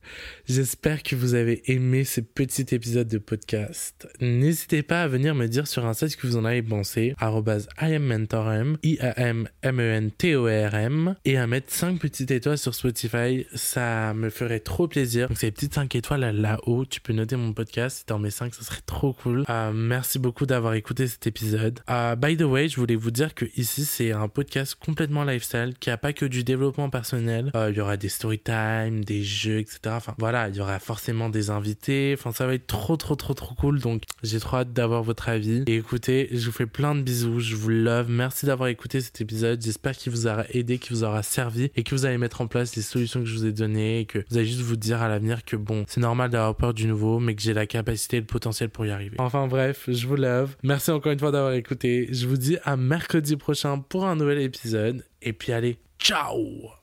j'espère 0.48 1.02
que 1.02 1.14
vous 1.14 1.34
avez 1.34 1.70
aimé 1.70 2.04
ce 2.04 2.20
petit 2.20 2.66
épisode 2.74 3.08
de 3.08 3.18
podcast. 3.18 4.08
N'hésitez 4.20 4.82
pas 4.82 5.02
à 5.02 5.08
venir 5.08 5.34
me 5.34 5.46
dire 5.48 5.66
sur 5.66 5.84
Insta 5.86 6.08
ce 6.08 6.16
que 6.16 6.26
vous 6.26 6.36
en 6.36 6.44
avez 6.44 6.62
pensé, 6.62 7.14
IamMentorM, 7.80 8.78
I-A-M-M-E-N-T-O-R-M, 8.82 11.14
et 11.24 11.36
à 11.36 11.46
mettre 11.46 11.72
5 11.72 11.98
petites 12.00 12.30
étoiles 12.30 12.58
sur 12.58 12.74
Spotify, 12.74 13.46
ça 13.54 14.14
me 14.14 14.30
ferait 14.30 14.60
trop 14.60 14.88
plaisir. 14.88 15.28
Donc 15.28 15.40
les 15.42 15.50
petites 15.52 15.74
5 15.74 15.94
étoiles 15.94 16.20
là- 16.20 16.32
là-haut, 16.32 16.84
tu 16.86 17.00
peux 17.00 17.12
noter 17.12 17.36
mon 17.36 17.52
podcast, 17.52 17.98
si 17.98 18.06
t'en 18.06 18.18
mets 18.18 18.30
5, 18.30 18.54
ça 18.54 18.62
serait 18.62 18.80
trop 18.86 19.12
cool. 19.12 19.44
Euh, 19.50 19.72
merci 19.72 20.18
beaucoup 20.18 20.46
d'avoir 20.46 20.74
écouté 20.74 21.06
cet 21.06 21.26
épisode. 21.26 21.80
Euh, 21.90 22.16
by 22.16 22.36
the 22.36 22.42
way, 22.42 22.68
je 22.68 22.76
voulais 22.76 22.96
vous 22.96 23.10
dire 23.10 23.34
que 23.34 23.44
ici 23.56 23.84
c'est 23.84 24.12
un 24.12 24.28
podcast 24.28 24.74
complètement 24.74 25.24
lifestyle, 25.24 25.74
qui 25.78 25.90
a 25.90 25.96
pas 25.98 26.12
que 26.12 26.26
du 26.26 26.44
développement 26.44 26.90
personnel. 26.90 27.50
Euh, 27.54 27.70
Il 27.70 27.76
y 27.76 27.80
aura 27.80 27.96
des 27.96 28.08
story 28.08 28.38
time, 28.38 29.01
des 29.04 29.22
jeux, 29.22 29.58
etc. 29.58 29.80
Enfin 29.86 30.14
voilà, 30.18 30.48
il 30.48 30.56
y 30.56 30.60
aura 30.60 30.78
forcément 30.78 31.28
des 31.28 31.50
invités. 31.50 32.14
Enfin, 32.18 32.32
ça 32.32 32.46
va 32.46 32.54
être 32.54 32.66
trop, 32.66 32.96
trop, 32.96 33.16
trop, 33.16 33.34
trop 33.34 33.54
cool. 33.54 33.80
Donc, 33.80 34.02
j'ai 34.22 34.40
trop 34.40 34.58
hâte 34.58 34.72
d'avoir 34.72 35.02
votre 35.02 35.28
avis. 35.28 35.62
Et 35.66 35.76
écoutez, 35.76 36.28
je 36.32 36.46
vous 36.46 36.52
fais 36.52 36.66
plein 36.66 36.94
de 36.94 37.02
bisous. 37.02 37.40
Je 37.40 37.56
vous 37.56 37.68
love. 37.68 38.08
Merci 38.08 38.46
d'avoir 38.46 38.68
écouté 38.68 39.00
cet 39.00 39.20
épisode. 39.20 39.62
J'espère 39.62 39.96
qu'il 39.96 40.12
vous 40.12 40.26
aura 40.26 40.44
aidé, 40.50 40.78
qu'il 40.78 40.96
vous 40.96 41.04
aura 41.04 41.22
servi 41.22 41.70
et 41.76 41.82
que 41.82 41.94
vous 41.94 42.06
allez 42.06 42.18
mettre 42.18 42.40
en 42.40 42.46
place 42.46 42.76
les 42.76 42.82
solutions 42.82 43.20
que 43.20 43.26
je 43.26 43.34
vous 43.34 43.46
ai 43.46 43.52
données 43.52 44.00
et 44.00 44.04
que 44.06 44.24
vous 44.30 44.36
allez 44.36 44.46
juste 44.46 44.60
vous 44.60 44.76
dire 44.76 45.02
à 45.02 45.08
l'avenir 45.08 45.44
que 45.44 45.56
bon, 45.56 45.84
c'est 45.88 46.00
normal 46.00 46.30
d'avoir 46.30 46.56
peur 46.56 46.74
du 46.74 46.86
nouveau, 46.86 47.18
mais 47.18 47.34
que 47.34 47.42
j'ai 47.42 47.54
la 47.54 47.66
capacité 47.66 48.18
et 48.18 48.20
le 48.20 48.26
potentiel 48.26 48.70
pour 48.70 48.86
y 48.86 48.90
arriver. 48.90 49.16
Enfin 49.18 49.46
bref, 49.46 49.84
je 49.88 50.06
vous 50.06 50.16
love. 50.16 50.56
Merci 50.62 50.90
encore 50.90 51.12
une 51.12 51.18
fois 51.18 51.30
d'avoir 51.30 51.52
écouté. 51.52 52.08
Je 52.10 52.26
vous 52.26 52.36
dis 52.36 52.56
à 52.64 52.76
mercredi 52.76 53.36
prochain 53.36 53.78
pour 53.78 54.06
un 54.06 54.16
nouvel 54.16 54.40
épisode. 54.40 55.04
Et 55.20 55.32
puis 55.32 55.52
allez, 55.52 55.78
ciao 55.98 56.81